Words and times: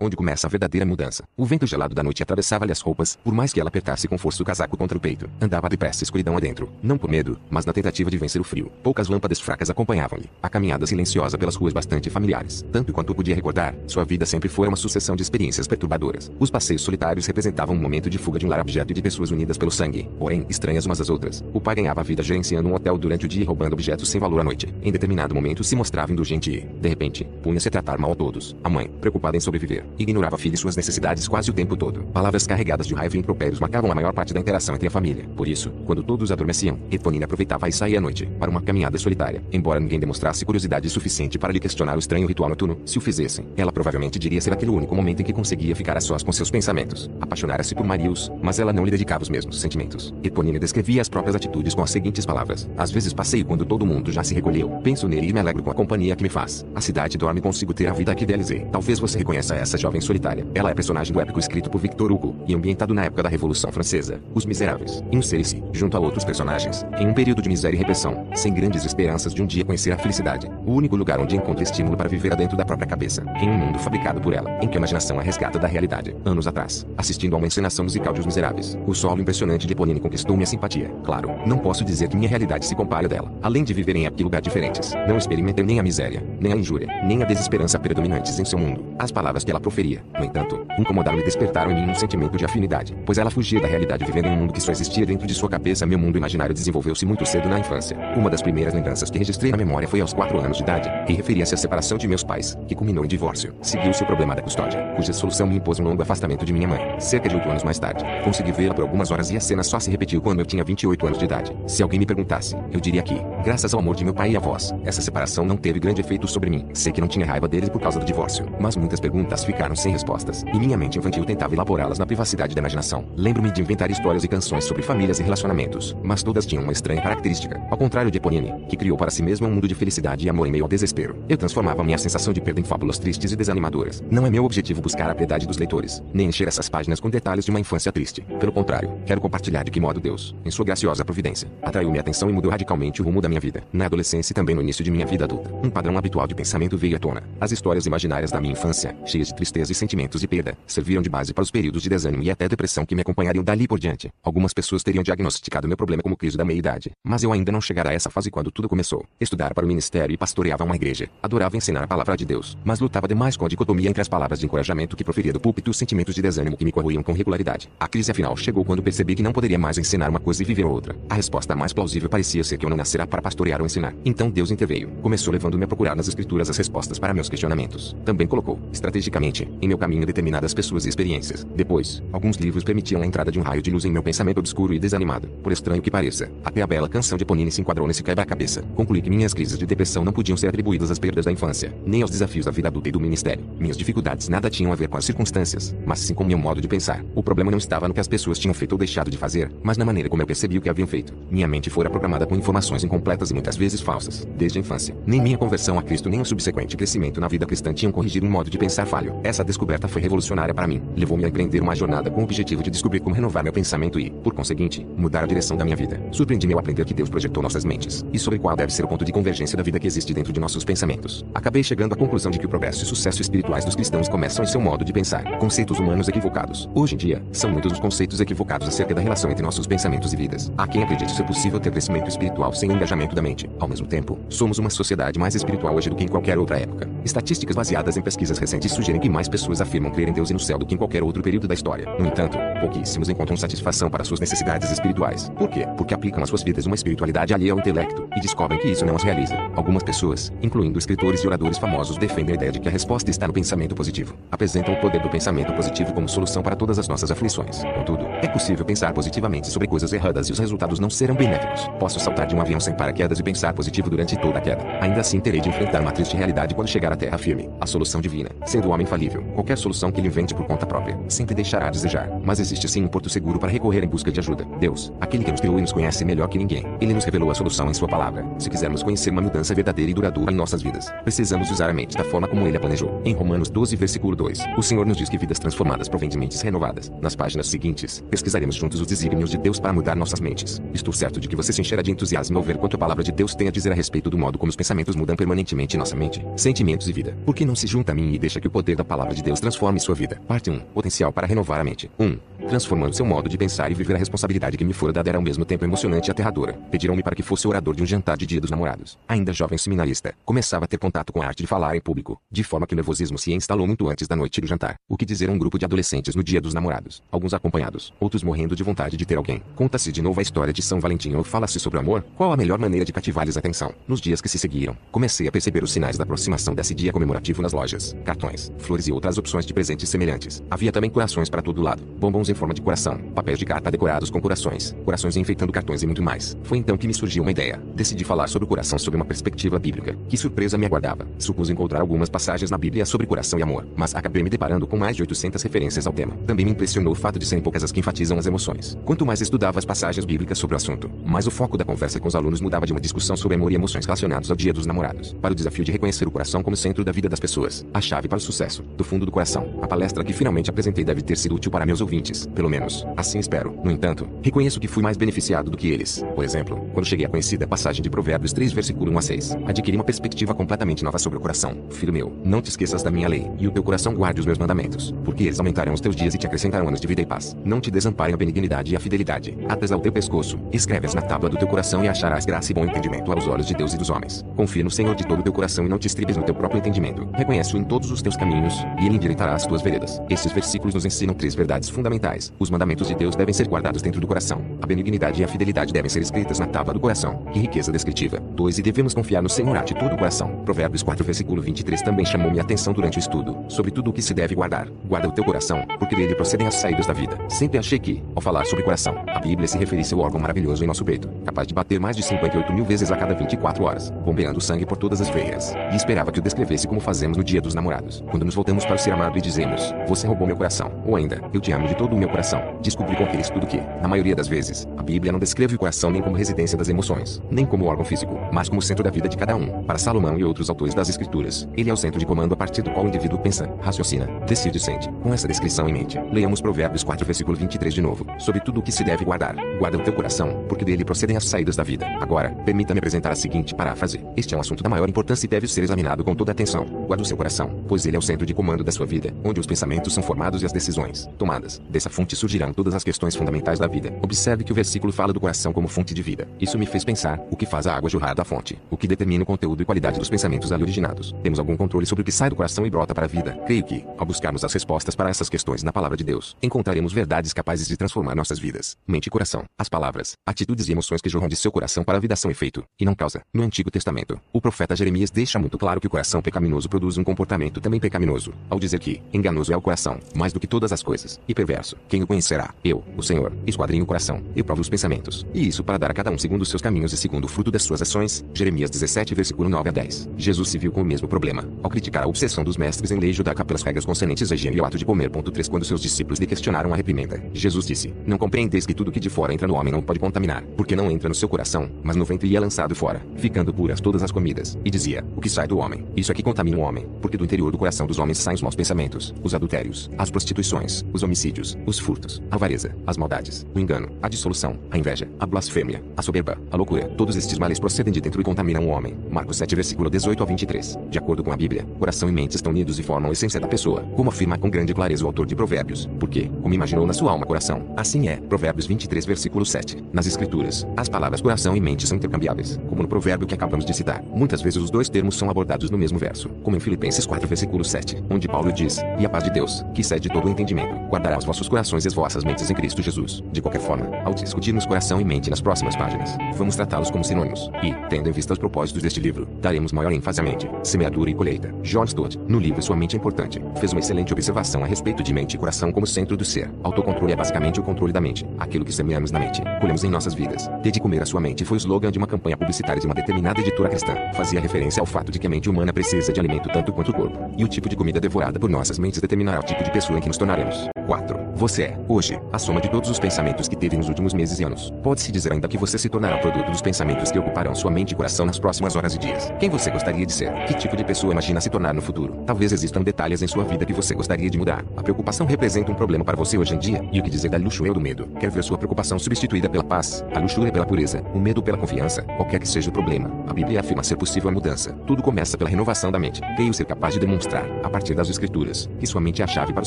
onde 0.00 0.16
começa 0.16 0.46
a 0.46 0.50
verdadeira 0.50 0.86
mudança. 0.86 1.24
O 1.36 1.44
vento 1.44 1.66
gelado 1.66 1.94
da 1.94 2.02
noite 2.02 2.22
atravessava-lhe 2.22 2.72
as 2.72 2.80
roupas, 2.80 3.18
por 3.22 3.32
mais 3.32 3.52
que 3.52 3.60
ela 3.60 3.68
apertasse 3.68 4.08
com 4.08 4.18
força 4.18 4.42
o 4.42 4.46
casaco 4.46 4.76
contra 4.76 4.96
o 4.96 5.00
peito. 5.00 5.28
Andava 5.40 5.68
depressa 5.68 6.04
escuridão 6.04 6.36
adentro, 6.36 6.70
não 6.82 6.98
por 6.98 7.10
medo, 7.10 7.38
mas 7.50 7.64
na 7.64 7.72
tentativa 7.72 8.10
de 8.10 8.18
vencer 8.18 8.40
o 8.40 8.44
frio. 8.44 8.70
Poucas 8.82 9.08
lâmpadas 9.08 9.40
fracas 9.40 9.70
acompanhavam-lhe. 9.70 10.30
A 10.42 10.48
caminhada 10.48 10.86
silenciosa 10.86 11.38
pelas 11.38 11.56
ruas 11.56 11.72
bastante 11.72 12.10
familiares. 12.10 12.64
Tanto 12.72 12.92
quanto 12.92 13.14
podia 13.14 13.34
recordar, 13.34 13.74
sua 13.86 14.04
vida 14.04 14.26
sempre 14.26 14.48
foi 14.48 14.68
uma 14.68 14.76
sucessão 14.76 15.16
de 15.16 15.22
experiências 15.22 15.66
perturbadoras. 15.66 16.30
Os 16.38 16.50
passeios 16.50 16.82
solitários 16.82 17.26
representavam 17.26 17.74
um 17.74 17.80
momento 17.80 18.10
de 18.10 18.18
fuga 18.18 18.38
de 18.38 18.46
um 18.46 18.48
lar 18.48 18.60
objeto 18.60 18.90
e 18.90 18.94
de 18.94 19.02
pessoas 19.02 19.30
unidas 19.30 19.56
pelo 19.56 19.70
sangue, 19.70 20.08
porém 20.18 20.44
estranhas 20.48 20.86
umas 20.86 21.00
às 21.00 21.08
outras. 21.08 21.42
O 21.52 21.60
pai 21.60 21.74
ganhava 21.74 22.00
a 22.00 22.04
vida 22.04 22.22
gerenciando 22.22 22.68
um 22.68 22.74
hotel 22.74 22.98
durante 22.98 23.26
o 23.26 23.28
dia 23.28 23.42
e 23.42 23.46
roubando 23.46 23.72
objetos 23.72 24.08
sem 24.08 24.20
valor 24.20 24.40
à 24.40 24.44
noite. 24.44 24.72
Em 24.82 24.92
determinado 24.92 25.34
momento 25.34 25.64
se 25.64 25.74
mostrava 25.74 26.12
indulgente 26.12 26.50
e, 26.50 26.60
de 26.60 26.88
repente, 26.88 27.24
punha-se 27.42 27.68
a 27.68 27.70
tratar 27.70 27.98
mal 27.98 28.12
a 28.12 28.14
todos. 28.14 28.56
A 28.62 28.68
mãe, 28.68 28.88
preocupada 29.00 29.36
em 29.36 29.40
sobreviver, 29.40 29.85
ignorava 29.98 30.36
a 30.36 30.38
filha 30.38 30.54
e 30.54 30.58
suas 30.58 30.76
necessidades 30.76 31.26
quase 31.28 31.50
o 31.50 31.54
tempo 31.54 31.76
todo. 31.76 32.02
Palavras 32.12 32.46
carregadas 32.46 32.86
de 32.86 32.94
raiva 32.94 33.16
e 33.16 33.20
impropérios 33.20 33.60
marcavam 33.60 33.90
a 33.90 33.94
maior 33.94 34.12
parte 34.12 34.34
da 34.34 34.40
interação 34.40 34.74
entre 34.74 34.88
a 34.88 34.90
família. 34.90 35.24
Por 35.36 35.48
isso, 35.48 35.70
quando 35.84 36.02
todos 36.02 36.30
adormeciam, 36.30 36.78
Eponine 36.90 37.24
aproveitava 37.24 37.68
e 37.68 37.72
saía 37.72 37.98
à 37.98 38.00
noite, 38.00 38.26
para 38.38 38.50
uma 38.50 38.60
caminhada 38.60 38.98
solitária. 38.98 39.42
Embora 39.52 39.80
ninguém 39.80 39.98
demonstrasse 39.98 40.44
curiosidade 40.44 40.88
suficiente 40.88 41.38
para 41.38 41.52
lhe 41.52 41.60
questionar 41.60 41.96
o 41.96 41.98
estranho 41.98 42.26
ritual 42.26 42.48
noturno, 42.48 42.78
se 42.84 42.98
o 42.98 43.00
fizessem, 43.00 43.46
ela 43.56 43.72
provavelmente 43.72 44.18
diria 44.18 44.40
ser 44.40 44.52
aquele 44.52 44.70
único 44.70 44.94
momento 44.94 45.20
em 45.20 45.24
que 45.24 45.32
conseguia 45.32 45.74
ficar 45.74 45.96
a 45.96 46.00
sós 46.00 46.22
com 46.22 46.32
seus 46.32 46.50
pensamentos. 46.50 47.10
Apaixonara-se 47.20 47.74
por 47.74 47.84
Marius, 47.84 48.30
mas 48.42 48.58
ela 48.58 48.72
não 48.72 48.84
lhe 48.84 48.90
dedicava 48.90 49.22
os 49.22 49.28
mesmos 49.28 49.60
sentimentos. 49.60 50.14
Eponine 50.22 50.58
descrevia 50.58 51.00
as 51.00 51.08
próprias 51.08 51.36
atitudes 51.36 51.74
com 51.74 51.82
as 51.82 51.90
seguintes 51.90 52.26
palavras. 52.26 52.68
Às 52.76 52.90
vezes 52.90 53.12
passeio 53.12 53.44
quando 53.44 53.64
todo 53.64 53.86
mundo 53.86 54.12
já 54.12 54.22
se 54.22 54.34
recolheu. 54.34 54.68
Penso 54.82 55.08
nele 55.08 55.28
e 55.28 55.32
me 55.32 55.40
alegro 55.40 55.62
com 55.62 55.70
a 55.70 55.74
companhia 55.74 56.16
que 56.16 56.22
me 56.22 56.28
faz. 56.28 56.64
A 56.74 56.80
cidade 56.80 57.16
dorme 57.18 57.40
consigo 57.40 57.72
ter 57.72 57.86
a 57.86 57.92
vida 57.92 58.14
que 58.14 58.24
idealizei. 58.24 58.66
Talvez 58.72 58.98
você 58.98 59.18
reconheça 59.18 59.54
essa 59.54 59.75
jovem 59.76 60.00
solitária. 60.00 60.46
Ela 60.54 60.70
é 60.70 60.74
personagem 60.74 61.12
do 61.12 61.20
épico 61.20 61.38
escrito 61.38 61.70
por 61.70 61.80
Victor 61.80 62.10
Hugo 62.12 62.36
e 62.46 62.54
ambientado 62.54 62.94
na 62.94 63.04
época 63.04 63.22
da 63.22 63.28
Revolução 63.28 63.70
Francesa. 63.72 64.20
Os 64.34 64.46
Miseráveis. 64.46 65.02
Insere-se, 65.12 65.62
junto 65.72 65.96
a 65.96 66.00
outros 66.00 66.24
personagens, 66.24 66.84
em 66.98 67.06
um 67.06 67.14
período 67.14 67.42
de 67.42 67.48
miséria 67.48 67.76
e 67.76 67.78
repressão, 67.78 68.26
sem 68.34 68.52
grandes 68.52 68.84
esperanças 68.84 69.32
de 69.32 69.42
um 69.42 69.46
dia 69.46 69.64
conhecer 69.64 69.92
a 69.92 69.98
felicidade. 69.98 70.48
O 70.66 70.72
único 70.72 70.96
lugar 70.96 71.20
onde 71.20 71.36
encontra 71.36 71.62
estímulo 71.62 71.96
para 71.96 72.08
viver 72.08 72.32
é 72.32 72.36
dentro 72.36 72.56
da 72.56 72.64
própria 72.64 72.86
cabeça, 72.86 73.22
em 73.40 73.48
um 73.48 73.56
mundo 73.56 73.78
fabricado 73.78 74.20
por 74.20 74.32
ela, 74.32 74.58
em 74.62 74.68
que 74.68 74.76
a 74.76 74.78
imaginação 74.78 75.18
a 75.18 75.22
resgata 75.22 75.58
da 75.58 75.68
realidade. 75.68 76.16
Anos 76.24 76.46
atrás, 76.46 76.86
assistindo 76.96 77.34
a 77.34 77.38
uma 77.38 77.46
encenação 77.46 77.84
musical 77.84 78.12
de 78.12 78.20
Os 78.20 78.26
Miseráveis, 78.26 78.78
o 78.86 78.94
solo 78.94 79.20
impressionante 79.20 79.66
de 79.66 79.72
Eponine 79.72 80.00
conquistou 80.00 80.36
minha 80.36 80.46
simpatia. 80.46 80.88
Claro, 81.04 81.30
não 81.46 81.58
posso 81.58 81.84
dizer 81.84 82.08
que 82.08 82.16
minha 82.16 82.28
realidade 82.28 82.66
se 82.66 82.74
compare 82.74 83.06
a 83.06 83.08
dela. 83.08 83.32
Além 83.42 83.62
de 83.62 83.72
viver 83.72 83.96
em 83.96 84.06
lugar 84.22 84.40
diferentes, 84.40 84.92
não 85.08 85.16
experimentei 85.16 85.64
nem 85.64 85.78
a 85.78 85.82
miséria, 85.82 86.22
nem 86.40 86.52
a 86.52 86.56
injúria, 86.56 86.88
nem 87.04 87.22
a 87.22 87.26
desesperança 87.26 87.78
predominantes 87.78 88.38
em 88.38 88.44
seu 88.44 88.58
mundo. 88.58 88.84
As 88.98 89.12
palavras 89.12 89.44
que 89.44 89.50
ela 89.50 89.60
proferia, 89.66 90.00
no 90.16 90.24
entanto, 90.24 90.64
incomodaram 90.78 91.18
e 91.18 91.24
despertaram 91.24 91.72
em 91.72 91.74
mim 91.74 91.90
um 91.90 91.94
sentimento 91.94 92.36
de 92.36 92.44
afinidade, 92.44 92.96
pois 93.04 93.18
ela 93.18 93.32
fugia 93.32 93.60
da 93.60 93.66
realidade 93.66 94.04
vivendo 94.04 94.26
em 94.26 94.30
um 94.30 94.36
mundo 94.36 94.52
que 94.52 94.60
só 94.60 94.70
existia 94.70 95.04
dentro 95.04 95.26
de 95.26 95.34
sua 95.34 95.48
cabeça. 95.48 95.84
Meu 95.84 95.98
mundo 95.98 96.16
imaginário 96.16 96.54
desenvolveu-se 96.54 97.04
muito 97.04 97.26
cedo 97.26 97.48
na 97.48 97.58
infância. 97.58 97.98
Uma 98.16 98.30
das 98.30 98.40
primeiras 98.40 98.72
lembranças 98.72 99.10
que 99.10 99.18
registrei 99.18 99.50
na 99.50 99.56
memória 99.56 99.88
foi 99.88 100.00
aos 100.00 100.12
4 100.12 100.38
anos 100.38 100.58
de 100.58 100.62
idade, 100.62 100.88
e 101.08 101.14
referia-se 101.14 101.54
à 101.54 101.56
separação 101.56 101.98
de 101.98 102.06
meus 102.06 102.22
pais, 102.22 102.56
que 102.68 102.76
culminou 102.76 103.04
em 103.04 103.08
divórcio. 103.08 103.54
Seguiu-se 103.60 104.04
o 104.04 104.06
problema 104.06 104.36
da 104.36 104.42
custódia, 104.42 104.80
cuja 104.94 105.12
solução 105.12 105.48
me 105.48 105.56
impôs 105.56 105.80
um 105.80 105.82
longo 105.82 106.00
afastamento 106.00 106.44
de 106.44 106.52
minha 106.52 106.68
mãe. 106.68 107.00
Cerca 107.00 107.28
de 107.28 107.34
8 107.34 107.50
anos 107.50 107.64
mais 107.64 107.80
tarde, 107.80 108.04
consegui 108.22 108.52
vê-la 108.52 108.72
por 108.72 108.82
algumas 108.82 109.10
horas 109.10 109.32
e 109.32 109.36
a 109.36 109.40
cena 109.40 109.64
só 109.64 109.80
se 109.80 109.90
repetiu 109.90 110.22
quando 110.22 110.38
eu 110.38 110.46
tinha 110.46 110.62
28 110.62 111.06
anos 111.06 111.18
de 111.18 111.24
idade. 111.24 111.56
Se 111.66 111.82
alguém 111.82 111.98
me 111.98 112.06
perguntasse, 112.06 112.56
eu 112.70 112.78
diria 112.78 113.02
que, 113.02 113.20
graças 113.42 113.74
ao 113.74 113.80
amor 113.80 113.96
de 113.96 114.04
meu 114.04 114.14
pai 114.14 114.30
e 114.30 114.36
avós, 114.36 114.72
essa 114.84 115.02
separação 115.02 115.44
não 115.44 115.56
teve 115.56 115.80
grande 115.80 116.00
efeito 116.00 116.28
sobre 116.28 116.50
mim. 116.50 116.68
Sei 116.72 116.92
que 116.92 117.00
não 117.00 117.08
tinha 117.08 117.26
raiva 117.26 117.48
deles 117.48 117.68
por 117.68 117.80
causa 117.80 117.98
do 117.98 118.06
divórcio, 118.06 118.46
mas 118.60 118.76
muitas 118.76 119.00
perguntas 119.00 119.42
ficaram 119.56 119.74
sem 119.74 119.90
respostas, 119.90 120.44
e 120.52 120.58
minha 120.58 120.76
mente 120.76 120.98
infantil 120.98 121.24
tentava 121.24 121.54
elaborá-las 121.54 121.98
na 121.98 122.04
privacidade 122.04 122.54
da 122.54 122.60
imaginação. 122.60 123.06
Lembro-me 123.16 123.50
de 123.50 123.62
inventar 123.62 123.90
histórias 123.90 124.22
e 124.22 124.28
canções 124.28 124.64
sobre 124.64 124.82
famílias 124.82 125.18
e 125.18 125.22
relacionamentos, 125.22 125.96
mas 126.02 126.22
todas 126.22 126.44
tinham 126.44 126.62
uma 126.62 126.72
estranha 126.72 127.00
característica. 127.00 127.58
Ao 127.70 127.78
contrário 127.78 128.10
de 128.10 128.18
Eponine, 128.18 128.66
que 128.68 128.76
criou 128.76 128.98
para 128.98 129.10
si 129.10 129.22
mesma 129.22 129.48
um 129.48 129.50
mundo 129.52 129.66
de 129.66 129.74
felicidade 129.74 130.26
e 130.26 130.28
amor 130.28 130.46
em 130.46 130.50
meio 130.50 130.64
ao 130.64 130.68
desespero, 130.68 131.16
eu 131.26 131.38
transformava 131.38 131.82
minha 131.82 131.96
sensação 131.96 132.34
de 132.34 132.40
perda 132.40 132.60
em 132.60 132.64
fábulas 132.64 132.98
tristes 132.98 133.32
e 133.32 133.36
desanimadoras. 133.36 134.04
Não 134.10 134.26
é 134.26 134.30
meu 134.30 134.44
objetivo 134.44 134.82
buscar 134.82 135.08
a 135.08 135.14
piedade 135.14 135.46
dos 135.46 135.56
leitores, 135.56 136.02
nem 136.12 136.28
encher 136.28 136.48
essas 136.48 136.68
páginas 136.68 137.00
com 137.00 137.08
detalhes 137.08 137.46
de 137.46 137.50
uma 137.50 137.60
infância 137.60 137.90
triste. 137.90 138.20
Pelo 138.38 138.52
contrário, 138.52 138.92
quero 139.06 139.22
compartilhar 139.22 139.62
de 139.62 139.70
que 139.70 139.80
modo 139.80 140.00
Deus, 140.00 140.34
em 140.44 140.50
sua 140.50 140.66
graciosa 140.66 141.02
providência, 141.02 141.50
atraiu 141.62 141.88
minha 141.88 142.02
atenção 142.02 142.28
e 142.28 142.32
mudou 142.32 142.50
radicalmente 142.50 143.00
o 143.00 143.04
rumo 143.06 143.22
da 143.22 143.28
minha 143.28 143.40
vida. 143.40 143.62
Na 143.72 143.86
adolescência 143.86 144.32
e 144.32 144.34
também 144.34 144.54
no 144.54 144.60
início 144.60 144.84
de 144.84 144.90
minha 144.90 145.06
vida 145.06 145.24
adulta, 145.24 145.50
um 145.62 145.70
padrão 145.70 145.96
habitual 145.96 146.26
de 146.26 146.34
pensamento 146.34 146.76
veio 146.76 146.96
à 146.96 146.98
tona. 146.98 147.22
As 147.40 147.52
histórias 147.52 147.86
imaginárias 147.86 148.30
da 148.30 148.40
minha 148.40 148.52
infância, 148.52 148.94
cheias 149.06 149.28
de 149.28 149.34
tristeza 149.34 149.45
e 149.54 149.74
sentimentos 149.74 150.20
de 150.20 150.28
perda, 150.28 150.56
serviram 150.66 151.02
de 151.02 151.08
base 151.08 151.32
para 151.32 151.42
os 151.42 151.50
períodos 151.50 151.82
de 151.82 151.88
desânimo 151.88 152.22
e 152.22 152.30
até 152.30 152.48
depressão 152.48 152.84
que 152.84 152.94
me 152.94 153.02
acompanhariam 153.02 153.44
dali 153.44 153.68
por 153.68 153.78
diante. 153.78 154.10
Algumas 154.22 154.52
pessoas 154.52 154.82
teriam 154.82 155.02
diagnosticado 155.02 155.68
meu 155.68 155.76
problema 155.76 156.02
como 156.02 156.16
crise 156.16 156.36
da 156.36 156.44
meia-idade, 156.44 156.90
mas 157.04 157.22
eu 157.22 157.32
ainda 157.32 157.52
não 157.52 157.60
chegara 157.60 157.90
a 157.90 157.92
essa 157.92 158.10
fase 158.10 158.30
quando 158.30 158.50
tudo 158.50 158.68
começou. 158.68 159.04
Estudar 159.20 159.54
para 159.54 159.64
o 159.64 159.68
ministério 159.68 160.12
e 160.12 160.16
pastoreava 160.16 160.64
uma 160.64 160.76
igreja. 160.76 161.08
Adorava 161.22 161.56
ensinar 161.56 161.84
a 161.84 161.86
palavra 161.86 162.16
de 162.16 162.24
Deus, 162.24 162.56
mas 162.64 162.80
lutava 162.80 163.08
demais 163.08 163.36
com 163.36 163.44
a 163.44 163.48
dicotomia 163.48 163.88
entre 163.88 164.02
as 164.02 164.08
palavras 164.08 164.40
de 164.40 164.46
encorajamento 164.46 164.96
que 164.96 165.04
proferia 165.04 165.32
do 165.32 165.40
púlpito 165.40 165.70
e 165.70 165.72
os 165.72 165.76
sentimentos 165.76 166.14
de 166.14 166.22
desânimo 166.22 166.56
que 166.56 166.64
me 166.64 166.72
corroíam 166.72 167.02
com 167.02 167.12
regularidade. 167.12 167.68
A 167.78 167.88
crise 167.88 168.10
afinal 168.10 168.36
chegou 168.36 168.64
quando 168.64 168.82
percebi 168.82 169.14
que 169.14 169.22
não 169.22 169.32
poderia 169.32 169.58
mais 169.58 169.78
ensinar 169.78 170.10
uma 170.10 170.20
coisa 170.20 170.42
e 170.42 170.46
viver 170.46 170.64
outra. 170.64 170.96
A 171.08 171.14
resposta 171.14 171.54
mais 171.54 171.72
plausível 171.72 172.08
parecia 172.08 172.42
ser 172.44 172.58
que 172.58 172.64
eu 172.64 172.70
não 172.70 172.76
nascera 172.76 173.06
para 173.06 173.22
pastorear 173.22 173.60
ou 173.60 173.66
ensinar. 173.66 173.94
Então 174.04 174.30
Deus 174.30 174.50
interveio. 174.50 174.88
Começou 175.02 175.32
levando-me 175.32 175.64
a 175.64 175.66
procurar 175.66 175.94
nas 175.94 176.08
escrituras 176.08 176.50
as 176.50 176.56
respostas 176.56 176.98
para 176.98 177.14
meus 177.14 177.28
questionamentos. 177.28 177.96
Também 178.04 178.26
colocou, 178.26 178.58
estrategicamente, 178.72 179.35
em 179.42 179.68
meu 179.68 179.76
caminho 179.76 180.06
determinadas 180.06 180.54
pessoas 180.54 180.86
e 180.86 180.88
experiências. 180.88 181.44
Depois, 181.54 182.02
alguns 182.12 182.36
livros 182.36 182.64
permitiam 182.64 183.02
a 183.02 183.06
entrada 183.06 183.30
de 183.30 183.38
um 183.38 183.42
raio 183.42 183.62
de 183.62 183.70
luz 183.70 183.84
em 183.84 183.90
meu 183.90 184.02
pensamento 184.02 184.38
obscuro 184.38 184.72
e 184.72 184.78
desanimado. 184.78 185.28
Por 185.42 185.52
estranho 185.52 185.82
que 185.82 185.90
pareça, 185.90 186.30
até 186.44 186.62
a 186.62 186.66
bela 186.66 186.88
canção 186.88 187.18
de 187.18 187.24
Eponine 187.24 187.50
se 187.50 187.60
enquadrou 187.60 187.86
nesse 187.86 188.02
quebra-cabeça. 188.02 188.62
Concluí 188.74 189.02
que 189.02 189.10
minhas 189.10 189.34
crises 189.34 189.58
de 189.58 189.66
depressão 189.66 190.04
não 190.04 190.12
podiam 190.12 190.36
ser 190.36 190.48
atribuídas 190.48 190.90
às 190.90 190.98
perdas 190.98 191.24
da 191.24 191.32
infância, 191.32 191.74
nem 191.84 192.02
aos 192.02 192.10
desafios 192.10 192.46
da 192.46 192.52
vida 192.52 192.68
adulta 192.68 192.88
e 192.88 192.92
do 192.92 193.00
ministério. 193.00 193.44
Minhas 193.58 193.76
dificuldades 193.76 194.28
nada 194.28 194.48
tinham 194.48 194.72
a 194.72 194.76
ver 194.76 194.88
com 194.88 194.96
as 194.96 195.04
circunstâncias, 195.04 195.74
mas 195.84 196.00
sim 196.00 196.14
com 196.14 196.24
meu 196.24 196.38
modo 196.38 196.60
de 196.60 196.68
pensar. 196.68 197.04
O 197.14 197.22
problema 197.22 197.50
não 197.50 197.58
estava 197.58 197.88
no 197.88 197.94
que 197.94 198.00
as 198.00 198.08
pessoas 198.08 198.38
tinham 198.38 198.54
feito 198.54 198.72
ou 198.72 198.78
deixado 198.78 199.10
de 199.10 199.16
fazer, 199.16 199.50
mas 199.62 199.76
na 199.76 199.84
maneira 199.84 200.08
como 200.08 200.22
eu 200.22 200.26
percebi 200.26 200.58
o 200.58 200.60
que 200.60 200.68
haviam 200.68 200.86
feito. 200.86 201.12
Minha 201.30 201.48
mente 201.48 201.70
fora 201.70 201.90
programada 201.90 202.26
com 202.26 202.36
informações 202.36 202.84
incompletas 202.84 203.30
e 203.30 203.34
muitas 203.34 203.56
vezes 203.56 203.80
falsas, 203.80 204.26
desde 204.36 204.58
a 204.58 204.60
infância. 204.60 204.96
Nem 205.06 205.20
minha 205.20 205.38
conversão 205.38 205.78
a 205.78 205.82
Cristo 205.82 206.08
nem 206.08 206.20
o 206.20 206.24
subsequente 206.24 206.76
crescimento 206.76 207.20
na 207.20 207.28
vida 207.28 207.46
cristã 207.46 207.72
tinham 207.72 207.92
corrigido 207.92 208.26
um 208.26 208.30
modo 208.30 208.50
de 208.50 208.58
pensar 208.58 208.86
falho. 208.86 209.14
Essa 209.26 209.42
descoberta 209.42 209.88
foi 209.88 210.00
revolucionária 210.00 210.54
para 210.54 210.68
mim. 210.68 210.80
Levou-me 210.96 211.24
a 211.24 211.28
empreender 211.28 211.60
uma 211.60 211.74
jornada 211.74 212.08
com 212.08 212.20
o 212.20 212.22
objetivo 212.22 212.62
de 212.62 212.70
descobrir 212.70 213.00
como 213.00 213.12
renovar 213.12 213.42
meu 213.42 213.52
pensamento 213.52 213.98
e, 213.98 214.08
por 214.08 214.32
conseguinte, 214.32 214.86
mudar 214.96 215.24
a 215.24 215.26
direção 215.26 215.56
da 215.56 215.64
minha 215.64 215.74
vida. 215.74 216.00
Surpreendi-me 216.12 216.52
ao 216.52 216.60
aprender 216.60 216.84
que 216.84 216.94
Deus 216.94 217.08
projetou 217.08 217.42
nossas 217.42 217.64
mentes, 217.64 218.06
e 218.12 218.20
sobre 218.20 218.38
qual 218.38 218.54
deve 218.54 218.72
ser 218.72 218.84
o 218.84 218.88
ponto 218.88 219.04
de 219.04 219.10
convergência 219.10 219.56
da 219.56 219.64
vida 219.64 219.80
que 219.80 219.86
existe 219.88 220.14
dentro 220.14 220.32
de 220.32 220.38
nossos 220.38 220.64
pensamentos. 220.64 221.26
Acabei 221.34 221.64
chegando 221.64 221.92
à 221.94 221.96
conclusão 221.96 222.30
de 222.30 222.38
que 222.38 222.46
o 222.46 222.48
progresso 222.48 222.84
e 222.84 222.86
sucesso 222.86 223.20
espirituais 223.20 223.64
dos 223.64 223.74
cristãos 223.74 224.08
começam 224.08 224.44
em 224.44 224.46
seu 224.46 224.60
modo 224.60 224.84
de 224.84 224.92
pensar. 224.92 225.24
Conceitos 225.40 225.80
humanos 225.80 226.06
equivocados. 226.06 226.70
Hoje 226.72 226.94
em 226.94 226.98
dia, 226.98 227.20
são 227.32 227.50
muitos 227.50 227.72
os 227.72 227.80
conceitos 227.80 228.20
equivocados 228.20 228.68
acerca 228.68 228.94
da 228.94 229.00
relação 229.00 229.28
entre 229.28 229.42
nossos 229.42 229.66
pensamentos 229.66 230.12
e 230.12 230.16
vidas. 230.16 230.52
Há 230.56 230.68
quem 230.68 230.84
acredite 230.84 231.10
ser 231.10 231.24
possível 231.24 231.58
ter 231.58 231.72
crescimento 231.72 232.08
espiritual 232.08 232.54
sem 232.54 232.70
engajamento 232.70 233.16
da 233.16 233.22
mente. 233.22 233.50
Ao 233.58 233.66
mesmo 233.66 233.88
tempo, 233.88 234.20
somos 234.28 234.60
uma 234.60 234.70
sociedade 234.70 235.18
mais 235.18 235.34
espiritual 235.34 235.74
hoje 235.74 235.90
do 235.90 235.96
que 235.96 236.04
em 236.04 236.08
qualquer 236.08 236.38
outra 236.38 236.60
época. 236.60 236.88
Estatísticas 237.04 237.56
baseadas 237.56 237.96
em 237.96 238.02
pesquisas 238.02 238.38
recentes 238.38 238.70
sugerem 238.70 239.00
que 239.00 239.05
mais 239.08 239.28
pessoas 239.28 239.60
afirmam 239.60 239.90
crer 239.90 240.08
em 240.08 240.12
Deus 240.12 240.30
e 240.30 240.32
no 240.32 240.40
céu 240.40 240.58
do 240.58 240.66
que 240.66 240.74
em 240.74 240.78
qualquer 240.78 241.02
outro 241.02 241.22
período 241.22 241.48
da 241.48 241.54
história. 241.54 241.86
No 241.98 242.06
entanto, 242.06 242.38
pouquíssimos 242.60 243.08
encontram 243.08 243.36
satisfação 243.36 243.90
para 243.90 244.04
suas 244.04 244.20
necessidades 244.20 244.70
espirituais. 244.70 245.30
Por 245.36 245.48
quê? 245.48 245.66
Porque 245.76 245.94
aplicam 245.94 246.22
às 246.22 246.28
suas 246.28 246.42
vidas 246.42 246.66
uma 246.66 246.74
espiritualidade 246.74 247.34
alheia 247.34 247.52
ao 247.52 247.58
intelecto 247.58 248.08
e 248.16 248.20
descobrem 248.20 248.58
que 248.58 248.68
isso 248.68 248.84
não 248.84 248.94
os 248.94 249.02
realiza. 249.02 249.36
Algumas 249.54 249.82
pessoas, 249.82 250.32
incluindo 250.42 250.78
escritores 250.78 251.20
e 251.20 251.26
oradores 251.26 251.58
famosos, 251.58 251.98
defendem 251.98 252.32
a 252.32 252.36
ideia 252.36 252.52
de 252.52 252.60
que 252.60 252.68
a 252.68 252.70
resposta 252.70 253.10
está 253.10 253.26
no 253.26 253.32
pensamento 253.32 253.74
positivo. 253.74 254.14
Apresentam 254.30 254.74
o 254.74 254.80
poder 254.80 255.00
do 255.00 255.08
pensamento 255.08 255.52
positivo 255.52 255.92
como 255.92 256.08
solução 256.08 256.42
para 256.42 256.56
todas 256.56 256.78
as 256.78 256.88
nossas 256.88 257.10
aflições. 257.10 257.62
Contudo, 257.74 258.06
é 258.22 258.28
possível 258.28 258.64
pensar 258.64 258.92
positivamente 258.92 259.48
sobre 259.48 259.68
coisas 259.68 259.92
erradas 259.92 260.28
e 260.28 260.32
os 260.32 260.38
resultados 260.38 260.78
não 260.78 260.90
serão 260.90 261.14
benéficos. 261.14 261.68
Posso 261.78 262.00
saltar 262.00 262.26
de 262.26 262.34
um 262.34 262.40
avião 262.40 262.60
sem 262.60 262.74
paraquedas 262.74 263.18
e 263.18 263.22
pensar 263.22 263.52
positivo 263.52 263.90
durante 263.90 264.16
toda 264.18 264.38
a 264.38 264.40
queda. 264.40 264.64
Ainda 264.80 265.00
assim 265.00 265.20
terei 265.20 265.40
de 265.40 265.48
enfrentar 265.48 265.80
uma 265.80 265.92
triste 265.92 266.16
realidade 266.16 266.54
quando 266.54 266.68
chegar 266.68 266.92
à 266.92 266.96
terra 266.96 267.18
firme. 267.18 267.48
A 267.60 267.66
solução 267.66 268.00
divina, 268.00 268.30
sendo 268.44 268.68
o 268.68 268.70
homem 268.70 268.86
falível, 268.96 269.22
qualquer 269.34 269.58
solução 269.58 269.92
que 269.92 270.00
ele 270.00 270.08
invente 270.08 270.34
por 270.34 270.46
conta 270.46 270.64
própria, 270.64 270.98
sempre 271.06 271.34
deixará 271.34 271.68
a 271.68 271.70
desejar. 271.70 272.08
Mas 272.24 272.40
existe 272.40 272.66
sim 272.66 272.82
um 272.82 272.88
porto 272.88 273.10
seguro 273.10 273.38
para 273.38 273.50
recorrer 273.50 273.84
em 273.84 273.88
busca 273.88 274.10
de 274.10 274.18
ajuda. 274.18 274.46
Deus, 274.58 274.90
aquele 274.98 275.22
que 275.22 275.30
nos 275.30 275.40
criou 275.40 275.58
e 275.58 275.60
nos 275.60 275.72
conhece 275.72 276.02
melhor 276.02 276.28
que 276.28 276.38
ninguém. 276.38 276.64
Ele 276.80 276.94
nos 276.94 277.04
revelou 277.04 277.30
a 277.30 277.34
solução 277.34 277.68
em 277.70 277.74
sua 277.74 277.86
palavra. 277.86 278.26
Se 278.38 278.48
quisermos 278.48 278.82
conhecer 278.82 279.10
uma 279.10 279.20
mudança 279.20 279.54
verdadeira 279.54 279.90
e 279.90 279.94
duradoura 279.94 280.32
em 280.32 280.34
nossas 280.34 280.62
vidas, 280.62 280.90
precisamos 281.02 281.50
usar 281.50 281.68
a 281.68 281.74
mente 281.74 281.94
da 281.94 282.04
forma 282.04 282.26
como 282.26 282.46
ele 282.46 282.56
a 282.56 282.60
planejou. 282.60 283.02
Em 283.04 283.12
Romanos 283.12 283.50
12, 283.50 283.76
versículo 283.76 284.16
2, 284.16 284.44
o 284.56 284.62
Senhor 284.62 284.86
nos 284.86 284.96
diz 284.96 285.10
que 285.10 285.18
vidas 285.18 285.38
transformadas 285.38 285.88
provêm 285.88 286.08
de 286.08 286.16
mentes 286.16 286.40
renovadas. 286.40 286.90
Nas 287.02 287.14
páginas 287.14 287.48
seguintes, 287.48 288.02
pesquisaremos 288.10 288.54
juntos 288.54 288.80
os 288.80 288.86
desígnios 288.86 289.30
de 289.30 289.36
Deus 289.36 289.60
para 289.60 289.74
mudar 289.74 289.94
nossas 289.94 290.20
mentes. 290.20 290.62
Estou 290.72 290.94
certo 290.94 291.20
de 291.20 291.28
que 291.28 291.36
você 291.36 291.52
se 291.52 291.60
encherá 291.60 291.82
de 291.82 291.90
entusiasmo 291.90 292.38
ao 292.38 292.44
ver 292.44 292.56
quanto 292.56 292.76
a 292.76 292.78
palavra 292.78 293.04
de 293.04 293.12
Deus 293.12 293.34
tem 293.34 293.48
a 293.48 293.50
dizer 293.50 293.72
a 293.72 293.74
respeito 293.74 294.08
do 294.08 294.16
modo 294.16 294.38
como 294.38 294.48
os 294.48 294.56
pensamentos 294.56 294.96
mudam 294.96 295.14
permanentemente 295.14 295.76
em 295.76 295.78
nossa 295.78 295.94
mente. 295.94 296.24
Sentimentos 296.36 296.88
e 296.88 296.92
vida. 296.94 297.14
Por 297.26 297.34
que 297.34 297.44
não 297.44 297.54
se 297.54 297.66
junta 297.66 297.92
a 297.92 297.94
mim 297.94 298.14
e 298.14 298.18
deixa 298.18 298.40
que 298.40 298.46
o 298.46 298.50
poder 298.50 298.76
da 298.76 298.84
palavra 298.86 299.14
de 299.14 299.22
Deus 299.22 299.40
transforme 299.40 299.80
sua 299.80 299.94
vida? 299.94 300.20
Parte 300.26 300.50
1. 300.50 300.60
Potencial 300.72 301.12
para 301.12 301.26
renovar 301.26 301.60
a 301.60 301.64
mente. 301.64 301.90
1. 301.98 302.18
Transformando 302.48 302.94
seu 302.94 303.04
modo 303.04 303.28
de 303.28 303.36
pensar 303.36 303.72
e 303.72 303.74
viver 303.74 303.96
a 303.96 303.98
responsabilidade 303.98 304.56
que 304.56 304.64
me 304.64 304.72
fora 304.72 304.92
dada 304.92 305.10
era 305.10 305.18
ao 305.18 305.22
mesmo 305.22 305.44
tempo 305.44 305.64
emocionante 305.64 306.08
e 306.08 306.12
aterradora. 306.12 306.52
Pediram-me 306.70 307.02
para 307.02 307.16
que 307.16 307.22
fosse 307.22 307.46
orador 307.48 307.74
de 307.74 307.82
um 307.82 307.86
jantar 307.86 308.16
de 308.16 308.24
dia 308.24 308.40
dos 308.40 308.52
namorados. 308.52 308.96
Ainda 309.08 309.32
jovem 309.32 309.58
seminarista, 309.58 310.14
começava 310.24 310.64
a 310.64 310.68
ter 310.68 310.78
contato 310.78 311.12
com 311.12 311.20
a 311.20 311.26
arte 311.26 311.42
de 311.42 311.46
falar 311.48 311.76
em 311.76 311.80
público, 311.80 312.20
de 312.30 312.44
forma 312.44 312.64
que 312.64 312.72
o 312.72 312.76
nervosismo 312.76 313.18
se 313.18 313.32
instalou 313.32 313.66
muito 313.66 313.88
antes 313.88 314.06
da 314.06 314.14
noite 314.14 314.40
do 314.40 314.46
jantar. 314.46 314.76
O 314.88 314.96
que 314.96 315.04
dizer 315.04 315.28
a 315.28 315.32
um 315.32 315.38
grupo 315.38 315.58
de 315.58 315.64
adolescentes 315.64 316.14
no 316.14 316.22
dia 316.22 316.40
dos 316.40 316.54
namorados? 316.54 317.02
Alguns 317.10 317.34
acompanhados, 317.34 317.92
outros 317.98 318.22
morrendo 318.22 318.54
de 318.54 318.62
vontade 318.62 318.96
de 318.96 319.04
ter 319.04 319.16
alguém. 319.16 319.42
Conta-se 319.56 319.90
de 319.90 320.00
novo 320.00 320.20
a 320.20 320.22
história 320.22 320.52
de 320.52 320.62
São 320.62 320.78
Valentim 320.78 321.14
ou 321.14 321.24
fala-se 321.24 321.58
sobre 321.58 321.78
o 321.78 321.80
amor? 321.80 322.04
Qual 322.16 322.32
a 322.32 322.36
melhor 322.36 322.60
maneira 322.60 322.84
de 322.84 322.92
cativar-lhes 322.92 323.36
a 323.36 323.40
atenção? 323.40 323.74
Nos 323.88 324.00
dias 324.00 324.20
que 324.20 324.28
se 324.28 324.38
seguiram, 324.38 324.76
comecei 324.92 325.26
a 325.26 325.32
perceber 325.32 325.64
os 325.64 325.72
sinais 325.72 325.98
da 325.98 326.04
aproximação 326.04 326.54
desse 326.54 326.76
dia 326.76 326.92
comemorativo 326.92 327.42
nas 327.42 327.52
lojas, 327.52 327.96
cartões, 328.04 328.52
flores 328.58 328.86
e 328.86 328.92
outras 328.92 329.18
opções 329.18 329.44
de 329.44 329.52
presentes 329.52 329.88
semelhantes. 329.88 330.44
Havia 330.48 330.70
também 330.70 330.90
corações 330.90 331.28
para 331.28 331.42
todo 331.42 331.60
lado, 331.60 331.82
bombons 331.98 332.28
em 332.28 332.35
forma 332.36 332.54
de 332.54 332.62
coração, 332.62 332.98
papéis 333.14 333.38
de 333.38 333.44
carta 333.44 333.70
decorados 333.70 334.10
com 334.10 334.20
corações, 334.20 334.76
corações 334.84 335.16
enfeitando 335.16 335.52
cartões 335.52 335.82
e 335.82 335.86
muito 335.86 336.02
mais. 336.02 336.36
Foi 336.44 336.58
então 336.58 336.76
que 336.76 336.86
me 336.86 336.94
surgiu 336.94 337.22
uma 337.22 337.30
ideia. 337.32 337.60
Decidi 337.74 338.04
falar 338.04 338.28
sobre 338.28 338.44
o 338.44 338.48
coração 338.48 338.78
sob 338.78 338.96
uma 338.96 339.04
perspectiva 339.04 339.58
bíblica. 339.58 339.96
Que 340.08 340.16
surpresa 340.16 340.56
me 340.56 340.66
aguardava. 340.66 341.06
Supus 341.18 341.50
encontrar 341.50 341.80
algumas 341.80 342.08
passagens 342.08 342.50
na 342.50 342.58
Bíblia 342.58 342.86
sobre 342.86 343.06
coração 343.06 343.38
e 343.38 343.42
amor, 343.42 343.66
mas 343.74 343.94
acabei 343.94 344.22
me 344.22 344.30
deparando 344.30 344.66
com 344.66 344.76
mais 344.76 344.94
de 344.94 345.02
800 345.02 345.42
referências 345.42 345.86
ao 345.86 345.92
tema. 345.92 346.14
Também 346.26 346.44
me 346.44 346.52
impressionou 346.52 346.92
o 346.92 346.96
fato 346.96 347.18
de 347.18 347.26
serem 347.26 347.42
poucas 347.42 347.64
as 347.64 347.72
que 347.72 347.80
enfatizam 347.80 348.18
as 348.18 348.26
emoções. 348.26 348.78
Quanto 348.84 349.06
mais 349.06 349.20
estudava 349.20 349.58
as 349.58 349.64
passagens 349.64 350.04
bíblicas 350.04 350.38
sobre 350.38 350.54
o 350.54 350.56
assunto, 350.56 350.90
mais 351.04 351.26
o 351.26 351.30
foco 351.30 351.56
da 351.56 351.64
conversa 351.64 351.98
com 351.98 352.08
os 352.08 352.14
alunos 352.14 352.40
mudava 352.40 352.66
de 352.66 352.72
uma 352.72 352.80
discussão 352.80 353.16
sobre 353.16 353.36
amor 353.36 353.50
e 353.50 353.54
emoções 353.54 353.86
relacionados 353.86 354.30
ao 354.30 354.36
dia 354.36 354.52
dos 354.52 354.66
namorados, 354.66 355.14
para 355.14 355.32
o 355.32 355.34
desafio 355.34 355.64
de 355.64 355.72
reconhecer 355.72 356.06
o 356.06 356.10
coração 356.10 356.42
como 356.42 356.56
centro 356.56 356.84
da 356.84 356.92
vida 356.92 357.08
das 357.08 357.20
pessoas. 357.20 357.64
A 357.72 357.80
chave 357.80 358.08
para 358.08 358.18
o 358.18 358.20
sucesso, 358.20 358.62
do 358.76 358.84
fundo 358.84 359.06
do 359.06 359.12
coração. 359.12 359.58
A 359.62 359.66
palestra 359.66 360.04
que 360.04 360.12
finalmente 360.12 360.50
apresentei 360.50 360.84
deve 360.84 361.02
ter 361.02 361.16
sido 361.16 361.34
útil 361.34 361.50
para 361.50 361.64
meus 361.64 361.80
ouvintes, 361.80 362.25
pelo 362.34 362.50
menos, 362.50 362.86
assim 362.96 363.18
espero. 363.18 363.58
No 363.64 363.70
entanto, 363.70 364.08
reconheço 364.22 364.60
que 364.60 364.68
fui 364.68 364.82
mais 364.82 364.96
beneficiado 364.96 365.50
do 365.50 365.56
que 365.56 365.68
eles. 365.68 366.04
Por 366.14 366.24
exemplo, 366.24 366.68
quando 366.72 366.86
cheguei 366.86 367.06
à 367.06 367.08
conhecida 367.08 367.46
passagem 367.46 367.82
de 367.82 367.90
Provérbios 367.90 368.32
3, 368.32 368.52
versículo 368.52 368.90
1 368.92 368.98
a 368.98 369.02
6, 369.02 369.36
adquiri 369.46 369.76
uma 369.76 369.84
perspectiva 369.84 370.34
completamente 370.34 370.84
nova 370.84 370.98
sobre 370.98 371.18
o 371.18 371.20
coração. 371.20 371.64
Filho 371.70 371.92
meu, 371.92 372.12
não 372.24 372.42
te 372.42 372.50
esqueças 372.50 372.82
da 372.82 372.90
minha 372.90 373.08
lei, 373.08 373.30
e 373.38 373.46
o 373.46 373.50
teu 373.50 373.62
coração 373.62 373.94
guarde 373.94 374.20
os 374.20 374.26
meus 374.26 374.38
mandamentos, 374.38 374.94
porque 375.04 375.24
eles 375.24 375.38
aumentarão 375.38 375.72
os 375.72 375.80
teus 375.80 375.96
dias 375.96 376.14
e 376.14 376.18
te 376.18 376.26
acrescentarão 376.26 376.68
anos 376.68 376.80
de 376.80 376.86
vida 376.86 377.02
e 377.02 377.06
paz. 377.06 377.36
Não 377.44 377.60
te 377.60 377.70
desamparem 377.70 378.14
a 378.14 378.16
benignidade 378.16 378.72
e 378.72 378.76
a 378.76 378.80
fidelidade. 378.80 379.36
Atas 379.48 379.72
ao 379.72 379.80
teu 379.80 379.92
pescoço, 379.92 380.38
escreve-as 380.52 380.94
na 380.94 381.02
tábua 381.02 381.28
do 381.28 381.36
teu 381.36 381.48
coração 381.48 381.84
e 381.84 381.88
acharás 381.88 382.24
graça 382.24 382.52
e 382.52 382.54
bom 382.54 382.64
entendimento 382.64 383.12
aos 383.12 383.26
olhos 383.26 383.46
de 383.46 383.54
Deus 383.54 383.74
e 383.74 383.78
dos 383.78 383.90
homens. 383.90 384.24
Confia 384.36 384.64
no 384.64 384.70
Senhor 384.70 384.94
de 384.94 385.06
todo 385.06 385.20
o 385.20 385.22
teu 385.22 385.32
coração 385.32 385.64
e 385.64 385.68
não 385.68 385.78
te 385.78 385.86
estribes 385.86 386.16
no 386.16 386.24
teu 386.24 386.34
próprio 386.34 386.58
entendimento. 386.58 387.08
Reconhece-o 387.14 387.58
em 387.58 387.64
todos 387.64 387.90
os 387.90 388.02
teus 388.02 388.16
caminhos, 388.16 388.54
e 388.80 388.86
ele 388.86 388.96
endireitará 388.96 389.34
as 389.34 389.46
tuas 389.46 389.62
veredas. 389.62 390.00
Estes 390.10 390.32
versículos 390.32 390.74
nos 390.74 390.84
ensinam 390.84 391.14
três 391.14 391.34
verdades 391.34 391.68
fundamentais. 391.68 392.15
Os 392.38 392.50
mandamentos 392.50 392.88
de 392.88 392.94
Deus 392.94 393.16
devem 393.16 393.34
ser 393.34 393.48
guardados 393.48 393.82
dentro 393.82 394.00
do 394.00 394.06
coração. 394.06 394.42
A 394.62 394.66
benignidade 394.66 395.20
e 395.20 395.24
a 395.24 395.28
fidelidade 395.28 395.72
devem 395.72 395.88
ser 395.88 396.00
escritas 396.02 396.38
na 396.38 396.46
tábua 396.46 396.74
do 396.74 396.80
coração. 396.80 397.24
Que 397.32 397.38
riqueza 397.38 397.72
descritiva. 397.72 398.20
2. 398.20 398.58
E 398.58 398.62
devemos 398.62 398.94
confiar 398.94 399.22
no 399.22 399.28
Senhor 399.28 399.56
de 399.64 399.74
todo 399.74 399.94
o 399.94 399.98
coração. 399.98 400.42
Provérbios 400.44 400.82
4, 400.82 401.04
versículo 401.04 401.40
23 401.40 401.82
também 401.82 402.04
chamou 402.04 402.30
minha 402.30 402.42
atenção 402.42 402.72
durante 402.72 402.98
o 402.98 403.00
estudo, 403.00 403.44
sobre 403.48 403.70
tudo 403.70 403.90
o 403.90 403.92
que 403.92 404.02
se 404.02 404.12
deve 404.12 404.34
guardar. 404.34 404.68
Guarda 404.84 405.08
o 405.08 405.12
teu 405.12 405.24
coração, 405.24 405.64
porque 405.78 405.96
dele 405.96 406.14
procedem 406.14 406.46
as 406.46 406.54
saídas 406.54 406.86
da 406.86 406.92
vida. 406.92 407.18
Sempre 407.28 407.58
achei 407.58 407.78
que, 407.78 408.02
ao 408.14 408.20
falar 408.20 408.44
sobre 408.44 408.64
coração, 408.64 409.02
a 409.06 409.18
Bíblia 409.18 409.48
se 409.48 409.58
referisse 409.58 409.94
ao 409.94 410.00
órgão 410.00 410.20
maravilhoso 410.20 410.62
em 410.62 410.66
nosso 410.66 410.84
peito, 410.84 411.08
capaz 411.24 411.46
de 411.46 411.54
bater 411.54 411.80
mais 411.80 411.96
de 411.96 412.02
58 412.02 412.52
mil 412.52 412.64
vezes 412.64 412.90
a 412.90 412.96
cada 412.96 413.14
24 413.14 413.64
horas, 413.64 413.90
bombeando 413.90 414.40
sangue 414.40 414.66
por 414.66 414.76
todas 414.76 415.00
as 415.00 415.08
veias. 415.08 415.54
E 415.72 415.76
esperava 415.76 416.12
que 416.12 416.18
o 416.18 416.22
descrevesse 416.22 416.66
como 416.66 416.80
fazemos 416.80 417.16
no 417.16 417.24
dia 417.24 417.40
dos 417.40 417.54
namorados, 417.54 418.04
quando 418.10 418.24
nos 418.24 418.34
voltamos 418.34 418.64
para 418.64 418.78
ser 418.78 418.92
amado 418.92 419.18
e 419.18 419.20
dizemos: 419.20 419.74
Você 419.88 420.06
roubou 420.06 420.26
meu 420.26 420.36
coração. 420.36 420.70
Ou 420.86 420.96
ainda, 420.96 421.20
eu 421.32 421.40
te 421.40 421.52
amo 421.52 421.66
de 421.66 421.76
todo 421.76 421.94
o 421.94 421.98
meu 421.98 422.05
coração. 422.10 422.58
Descobri 422.62 422.96
com 422.96 423.04
aquele 423.04 423.22
estudo 423.22 423.46
que, 423.46 423.60
na 423.80 423.88
maioria 423.88 424.14
das 424.14 424.28
vezes, 424.28 424.66
a 424.76 424.82
Bíblia 424.82 425.12
não 425.12 425.18
descreve 425.18 425.54
o 425.54 425.58
coração 425.58 425.90
nem 425.90 426.02
como 426.02 426.16
residência 426.16 426.56
das 426.56 426.68
emoções, 426.68 427.22
nem 427.30 427.44
como 427.44 427.66
órgão 427.66 427.84
físico, 427.84 428.18
mas 428.32 428.48
como 428.48 428.62
centro 428.62 428.84
da 428.84 428.90
vida 428.90 429.08
de 429.08 429.16
cada 429.16 429.34
um. 429.36 429.62
Para 429.64 429.78
Salomão 429.78 430.18
e 430.18 430.24
outros 430.24 430.48
autores 430.50 430.74
das 430.74 430.88
Escrituras, 430.88 431.48
ele 431.56 431.70
é 431.70 431.72
o 431.72 431.76
centro 431.76 431.98
de 431.98 432.06
comando 432.06 432.34
a 432.34 432.36
partir 432.36 432.62
do 432.62 432.70
qual 432.70 432.84
o 432.84 432.88
indivíduo 432.88 433.18
pensa, 433.18 433.50
raciocina, 433.60 434.06
decide 434.26 434.58
e 434.58 434.60
sente. 434.60 434.90
Com 435.02 435.12
essa 435.12 435.28
descrição 435.28 435.68
em 435.68 435.72
mente, 435.72 435.98
leiamos 436.12 436.40
Provérbios 436.40 436.84
4, 436.84 437.04
versículo 437.04 437.36
23 437.36 437.74
de 437.74 437.80
novo, 437.82 438.06
sobre 438.18 438.40
tudo 438.40 438.60
o 438.60 438.62
que 438.62 438.72
se 438.72 438.84
deve 438.84 439.04
guardar. 439.04 439.34
Guarda 439.58 439.78
o 439.78 439.82
teu 439.82 439.92
coração, 439.92 440.44
porque 440.48 440.64
dele 440.64 440.84
procedem 440.84 441.16
as 441.16 441.24
saídas 441.24 441.56
da 441.56 441.62
vida. 441.62 441.86
Agora, 442.00 442.30
permita-me 442.44 442.78
apresentar 442.78 443.12
a 443.12 443.16
seguinte 443.16 443.54
paráfrase. 443.54 444.00
Este 444.16 444.34
é 444.34 444.36
um 444.36 444.40
assunto 444.40 444.62
da 444.62 444.68
maior 444.68 444.88
importância 444.88 445.26
e 445.26 445.28
deve 445.28 445.48
ser 445.48 445.62
examinado 445.62 446.04
com 446.04 446.14
toda 446.14 446.32
atenção. 446.32 446.64
Guarda 446.86 447.02
o 447.02 447.06
seu 447.06 447.16
coração, 447.16 447.64
pois 447.68 447.86
ele 447.86 447.96
é 447.96 447.98
o 447.98 448.02
centro 448.02 448.26
de 448.26 448.34
comando 448.34 448.62
da 448.62 448.72
sua 448.72 448.86
vida, 448.86 449.12
onde 449.24 449.40
os 449.40 449.46
pensamentos 449.46 449.92
são 449.92 450.02
formados 450.02 450.42
e 450.42 450.46
as 450.46 450.52
decisões 450.52 451.08
tomadas. 451.18 451.60
Dessa 451.86 451.94
fonte 451.94 452.16
surgirão 452.16 452.52
todas 452.52 452.74
as 452.74 452.82
questões 452.82 453.14
fundamentais 453.14 453.60
da 453.60 453.68
vida. 453.68 453.96
Observe 454.02 454.42
que 454.42 454.50
o 454.50 454.54
versículo 454.54 454.92
fala 454.92 455.12
do 455.12 455.20
coração 455.20 455.52
como 455.52 455.68
fonte 455.68 455.94
de 455.94 456.02
vida. 456.02 456.26
Isso 456.40 456.58
me 456.58 456.66
fez 456.66 456.84
pensar, 456.84 457.20
o 457.30 457.36
que 457.36 457.46
faz 457.46 457.64
a 457.68 457.76
água 457.76 457.88
jorrar 457.88 458.12
da 458.12 458.24
fonte? 458.24 458.58
O 458.68 458.76
que 458.76 458.88
determina 458.88 459.22
o 459.22 459.26
conteúdo 459.26 459.62
e 459.62 459.64
qualidade 459.64 459.96
dos 459.96 460.10
pensamentos 460.10 460.50
ali 460.50 460.64
originados? 460.64 461.14
Temos 461.22 461.38
algum 461.38 461.56
controle 461.56 461.86
sobre 461.86 462.02
o 462.02 462.04
que 462.04 462.10
sai 462.10 462.28
do 462.28 462.34
coração 462.34 462.66
e 462.66 462.70
brota 462.70 462.92
para 462.92 463.04
a 463.04 463.08
vida? 463.08 463.38
Creio 463.46 463.62
que, 463.62 463.84
ao 463.96 464.04
buscarmos 464.04 464.42
as 464.42 464.52
respostas 464.52 464.96
para 464.96 465.10
essas 465.10 465.28
questões 465.28 465.62
na 465.62 465.72
palavra 465.72 465.96
de 465.96 466.02
Deus, 466.02 466.36
encontraremos 466.42 466.92
verdades 466.92 467.32
capazes 467.32 467.68
de 467.68 467.76
transformar 467.76 468.16
nossas 468.16 468.40
vidas. 468.40 468.76
Mente 468.84 469.06
e 469.06 469.10
coração. 469.10 469.44
As 469.56 469.68
palavras, 469.68 470.14
atitudes 470.26 470.68
e 470.68 470.72
emoções 470.72 471.00
que 471.00 471.08
jorram 471.08 471.28
de 471.28 471.36
seu 471.36 471.52
coração 471.52 471.84
para 471.84 471.98
a 471.98 472.00
vida 472.00 472.16
são 472.16 472.32
efeito, 472.32 472.64
e 472.80 472.84
não 472.84 472.96
causa. 472.96 473.22
No 473.32 473.44
Antigo 473.44 473.70
Testamento, 473.70 474.20
o 474.32 474.40
profeta 474.40 474.74
Jeremias 474.74 475.12
deixa 475.12 475.38
muito 475.38 475.56
claro 475.56 475.80
que 475.80 475.86
o 475.86 475.90
coração 475.90 476.20
pecaminoso 476.20 476.68
produz 476.68 476.98
um 476.98 477.04
comportamento 477.04 477.60
também 477.60 477.78
pecaminoso, 477.78 478.32
ao 478.50 478.58
dizer 478.58 478.80
que, 478.80 479.00
enganoso 479.12 479.52
é 479.52 479.56
o 479.56 479.62
coração, 479.62 480.00
mais 480.16 480.32
do 480.32 480.40
que 480.40 480.48
todas 480.48 480.72
as 480.72 480.82
coisas, 480.82 481.20
e 481.28 481.34
perverso. 481.34 481.75
Quem 481.88 482.02
o 482.02 482.06
conhecerá? 482.06 482.52
Eu, 482.64 482.82
o 482.96 483.02
Senhor, 483.02 483.32
esquadrinho 483.46 483.84
o 483.84 483.86
coração, 483.86 484.20
e 484.34 484.42
provo 484.42 484.60
os 484.60 484.68
pensamentos. 484.68 485.24
E 485.32 485.46
isso 485.46 485.62
para 485.62 485.78
dar 485.78 485.90
a 485.90 485.94
cada 485.94 486.10
um 486.10 486.18
segundo 486.18 486.42
os 486.42 486.48
seus 486.48 486.60
caminhos 486.60 486.92
e 486.92 486.96
segundo 486.96 487.26
o 487.26 487.28
fruto 487.28 487.50
das 487.50 487.62
suas 487.62 487.80
ações. 487.80 488.24
Jeremias 488.34 488.70
17, 488.70 489.14
versículo 489.14 489.48
9 489.48 489.68
a 489.68 489.72
10. 489.72 490.08
Jesus 490.16 490.48
se 490.48 490.58
viu 490.58 490.72
com 490.72 490.82
o 490.82 490.84
mesmo 490.84 491.06
problema, 491.06 491.48
ao 491.62 491.70
criticar 491.70 492.02
a 492.02 492.08
obsessão 492.08 492.42
dos 492.42 492.56
mestres 492.56 492.90
em 492.90 492.98
lei 492.98 493.12
judaica 493.12 493.44
pelas 493.44 493.62
regras 493.62 493.84
concernentes 493.84 494.32
à 494.32 494.34
higiene 494.34 494.56
e 494.56 494.60
ao 494.60 494.66
ato 494.66 494.78
de 494.78 494.84
comer. 494.84 495.10
3 495.10 495.48
Quando 495.48 495.64
seus 495.64 495.80
discípulos 495.80 496.18
lhe 496.18 496.26
questionaram 496.26 496.72
a 496.72 496.76
reprimenda, 496.76 497.22
Jesus 497.32 497.66
disse, 497.66 497.94
Não 498.06 498.18
compreendeis 498.18 498.66
que 498.66 498.74
tudo 498.74 498.90
que 498.90 499.00
de 499.00 499.08
fora 499.08 499.32
entra 499.32 499.46
no 499.46 499.54
homem 499.54 499.72
não 499.72 499.82
pode 499.82 500.00
contaminar, 500.00 500.42
porque 500.56 500.74
não 500.74 500.90
entra 500.90 501.08
no 501.08 501.14
seu 501.14 501.28
coração, 501.28 501.70
mas 501.82 501.96
no 501.96 502.04
ventre 502.04 502.28
e 502.28 502.36
é 502.36 502.40
lançado 502.40 502.74
fora, 502.74 503.00
ficando 503.16 503.54
puras 503.54 503.80
todas 503.80 504.02
as 504.02 504.10
comidas. 504.10 504.58
E 504.64 504.70
dizia, 504.70 505.04
O 505.14 505.20
que 505.20 505.30
sai 505.30 505.46
do 505.46 505.58
homem, 505.58 505.86
isso 505.96 506.10
é 506.10 506.14
que 506.14 506.22
contamina 506.22 506.58
o 506.58 506.60
homem, 506.60 506.86
porque 507.00 507.16
do 507.16 507.24
interior 507.24 507.52
do 507.52 507.58
coração 507.58 507.86
dos 507.86 507.98
homens 507.98 508.18
saem 508.18 508.34
os 508.34 508.42
maus 508.42 508.56
pensamentos, 508.56 509.14
os 509.22 509.34
adultérios, 509.34 509.90
as 509.96 510.10
prostituições, 510.10 510.84
os 510.92 511.02
homicídios, 511.02 511.56
os 511.66 511.78
furtos, 511.78 512.22
a 512.30 512.36
avareza, 512.36 512.74
as 512.86 512.96
maldades, 512.96 513.44
o 513.54 513.58
engano, 513.58 513.88
a 514.00 514.08
dissolução, 514.08 514.58
a 514.70 514.78
inveja, 514.78 515.08
a 515.18 515.26
blasfêmia, 515.26 515.82
a 515.96 516.02
soberba, 516.02 516.38
a 516.50 516.56
loucura. 516.56 516.88
Todos 516.96 517.16
estes 517.16 517.38
males 517.38 517.58
procedem 517.58 517.92
de 517.92 518.00
dentro 518.00 518.20
e 518.20 518.24
contaminam 518.24 518.66
o 518.66 518.68
homem. 518.68 518.96
Marcos 519.10 519.36
7, 519.36 519.54
versículo 519.54 519.90
18 519.90 520.22
a 520.22 520.26
23. 520.26 520.78
De 520.88 520.98
acordo 520.98 521.24
com 521.24 521.32
a 521.32 521.36
Bíblia, 521.36 521.64
coração 521.78 522.08
e 522.08 522.12
mente 522.12 522.36
estão 522.36 522.52
unidos 522.52 522.78
e 522.78 522.82
formam 522.82 523.10
a 523.10 523.12
essência 523.12 523.40
da 523.40 523.48
pessoa, 523.48 523.82
como 523.96 524.10
afirma 524.10 524.38
com 524.38 524.48
grande 524.48 524.72
clareza 524.72 525.04
o 525.04 525.06
autor 525.06 525.26
de 525.26 525.34
Provérbios, 525.34 525.88
porque, 525.98 526.30
como 526.42 526.54
imaginou 526.54 526.86
na 526.86 526.92
sua 526.92 527.10
alma 527.10 527.26
coração, 527.26 527.74
assim 527.76 528.08
é. 528.08 528.16
Provérbios 528.16 528.66
23, 528.66 529.04
versículo 529.04 529.44
7. 529.44 529.82
Nas 529.92 530.06
Escrituras, 530.06 530.66
as 530.76 530.88
palavras 530.88 531.20
coração 531.20 531.56
e 531.56 531.60
mente 531.60 531.86
são 531.86 531.96
intercambiáveis, 531.96 532.60
como 532.68 532.82
no 532.82 532.88
provérbio 532.88 533.26
que 533.26 533.34
acabamos 533.34 533.64
de 533.64 533.74
citar. 533.74 534.02
Muitas 534.02 534.40
vezes 534.40 534.62
os 534.62 534.70
dois 534.70 534.88
termos 534.88 535.16
são 535.16 535.28
abordados 535.28 535.70
no 535.70 535.78
mesmo 535.78 535.98
verso, 535.98 536.28
como 536.42 536.56
em 536.56 536.60
Filipenses 536.60 537.06
4, 537.06 537.26
versículo 537.26 537.64
7, 537.64 538.04
onde 538.08 538.28
Paulo 538.28 538.52
diz: 538.52 538.78
E 538.98 539.04
a 539.04 539.08
paz 539.08 539.24
de 539.24 539.30
Deus, 539.30 539.64
que 539.74 539.80
excede 539.80 540.08
todo 540.08 540.26
o 540.26 540.30
entendimento, 540.30 540.74
guardará 540.88 541.18
os 541.18 541.24
vossos 541.24 541.48
corações 541.56 541.86
e 541.86 541.88
as 541.88 541.94
vossas 541.94 542.22
mentes 542.22 542.50
em 542.50 542.54
Cristo 542.54 542.82
Jesus. 542.82 543.22
De 543.32 543.40
qualquer 543.40 543.62
forma, 543.62 543.86
ao 544.04 544.12
discutirmos 544.12 544.66
coração 544.66 545.00
e 545.00 545.04
mente 545.04 545.30
nas 545.30 545.40
próximas 545.40 545.74
páginas, 545.74 546.14
vamos 546.36 546.54
tratá-los 546.54 546.90
como 546.90 547.02
sinônimos, 547.02 547.50
e, 547.62 547.72
tendo 547.88 548.10
em 548.10 548.12
vista 548.12 548.34
os 548.34 548.38
propósitos 548.38 548.82
deste 548.82 549.00
livro, 549.00 549.26
daremos 549.40 549.72
maior 549.72 549.90
ênfase 549.90 550.20
à 550.20 550.22
mente, 550.22 550.50
semeadura 550.62 551.08
e 551.08 551.14
colheita. 551.14 551.48
John 551.62 551.84
Stott, 551.84 552.18
no 552.28 552.38
livro 552.38 552.60
Sua 552.60 552.76
Mente 552.76 552.94
é 552.94 552.98
Importante, 552.98 553.42
fez 553.58 553.72
uma 553.72 553.80
excelente 553.80 554.12
observação 554.12 554.62
a 554.62 554.66
respeito 554.66 555.02
de 555.02 555.14
mente 555.14 555.34
e 555.34 555.38
coração 555.38 555.72
como 555.72 555.86
centro 555.86 556.14
do 556.14 556.26
ser. 556.26 556.50
Autocontrole 556.62 557.14
é 557.14 557.16
basicamente 557.16 557.58
o 557.58 557.62
controle 557.62 557.90
da 557.90 558.02
mente. 558.02 558.26
Aquilo 558.38 558.62
que 558.62 558.72
semeamos 558.72 559.10
na 559.10 559.18
mente, 559.18 559.40
colhemos 559.58 559.82
em 559.82 559.88
nossas 559.88 560.12
vidas. 560.12 560.50
De 560.62 560.78
comer 560.78 561.00
a 561.00 561.06
sua 561.06 561.22
mente 561.22 561.42
foi 561.42 561.56
o 561.56 561.58
slogan 561.58 561.90
de 561.90 561.96
uma 561.96 562.06
campanha 562.06 562.36
publicitária 562.36 562.80
de 562.80 562.86
uma 562.86 562.94
determinada 562.94 563.40
editora 563.40 563.70
cristã. 563.70 563.94
Fazia 564.12 564.40
referência 564.40 564.80
ao 564.80 564.86
fato 564.86 565.10
de 565.10 565.18
que 565.18 565.26
a 565.26 565.30
mente 565.30 565.48
humana 565.48 565.72
precisa 565.72 566.12
de 566.12 566.20
alimento 566.20 566.50
tanto 566.50 566.70
quanto 566.70 566.90
o 566.90 566.94
corpo. 566.94 567.18
E 567.38 567.44
o 567.44 567.48
tipo 567.48 567.66
de 567.66 567.76
comida 567.76 567.98
devorada 567.98 568.38
por 568.38 568.50
nossas 568.50 568.78
mentes 568.78 569.00
determinará 569.00 569.40
o 569.40 569.42
tipo 569.42 569.64
de 569.64 569.70
pessoa 569.70 569.98
em 569.98 570.02
que 570.02 570.08
nos 570.08 570.18
tornaremos. 570.18 570.68
4. 570.86 571.18
Você 571.46 571.62
é, 571.62 571.78
hoje, 571.86 572.18
a 572.32 572.40
soma 572.40 572.60
de 572.60 572.68
todos 572.68 572.90
os 572.90 572.98
pensamentos 572.98 573.46
que 573.46 573.54
teve 573.54 573.76
nos 573.76 573.88
últimos 573.88 574.12
meses 574.12 574.40
e 574.40 574.42
anos. 574.42 574.72
Pode-se 574.82 575.12
dizer 575.12 575.32
ainda 575.32 575.46
que 575.46 575.56
você 575.56 575.78
se 575.78 575.88
tornará 575.88 576.16
o 576.16 576.20
produto 576.20 576.50
dos 576.50 576.60
pensamentos 576.60 577.12
que 577.12 577.20
ocuparão 577.20 577.54
sua 577.54 577.70
mente 577.70 577.92
e 577.92 577.94
coração 577.94 578.26
nas 578.26 578.36
próximas 578.36 578.74
horas 578.74 578.96
e 578.96 578.98
dias. 578.98 579.32
Quem 579.38 579.48
você 579.48 579.70
gostaria 579.70 580.04
de 580.04 580.12
ser? 580.12 580.32
Que 580.46 580.54
tipo 580.54 580.76
de 580.76 580.82
pessoa 580.82 581.12
imagina 581.12 581.40
se 581.40 581.48
tornar 581.48 581.72
no 581.72 581.80
futuro? 581.80 582.24
Talvez 582.26 582.50
existam 582.50 582.82
detalhes 582.82 583.22
em 583.22 583.28
sua 583.28 583.44
vida 583.44 583.64
que 583.64 583.72
você 583.72 583.94
gostaria 583.94 584.28
de 584.28 584.36
mudar. 584.36 584.64
A 584.76 584.82
preocupação 584.82 585.24
representa 585.24 585.70
um 585.70 585.76
problema 585.76 586.04
para 586.04 586.16
você 586.16 586.36
hoje 586.36 586.52
em 586.52 586.58
dia. 586.58 586.84
E 586.90 586.98
o 586.98 587.02
que 587.04 587.08
dizer 587.08 587.28
da 587.28 587.38
luxúria 587.38 587.70
ou 587.70 587.74
do 587.74 587.80
medo? 587.80 588.08
Quer 588.18 588.28
ver 588.28 588.42
sua 588.42 588.58
preocupação 588.58 588.98
substituída 588.98 589.48
pela 589.48 589.62
paz, 589.62 590.04
a 590.12 590.18
luxúria 590.18 590.50
pela 590.50 590.66
pureza, 590.66 591.00
o 591.14 591.18
medo 591.20 591.40
pela 591.40 591.56
confiança, 591.56 592.02
qualquer 592.16 592.40
que 592.40 592.48
seja 592.48 592.70
o 592.70 592.72
problema. 592.72 593.08
A 593.28 593.32
Bíblia 593.32 593.60
afirma 593.60 593.84
ser 593.84 593.94
possível 593.94 594.30
a 594.30 594.32
mudança. 594.32 594.72
Tudo 594.84 595.00
começa 595.00 595.38
pela 595.38 595.48
renovação 595.48 595.92
da 595.92 595.98
mente. 596.00 596.20
Creio 596.34 596.52
ser 596.52 596.64
capaz 596.64 596.94
de 596.94 596.98
demonstrar, 596.98 597.46
a 597.62 597.70
partir 597.70 597.94
das 597.94 598.08
escrituras, 598.08 598.68
que 598.80 598.86
sua 598.86 599.00
mente 599.00 599.22
é 599.22 599.24
a 599.24 599.28
chave 599.28 599.52
para 599.52 599.62
o 599.62 599.66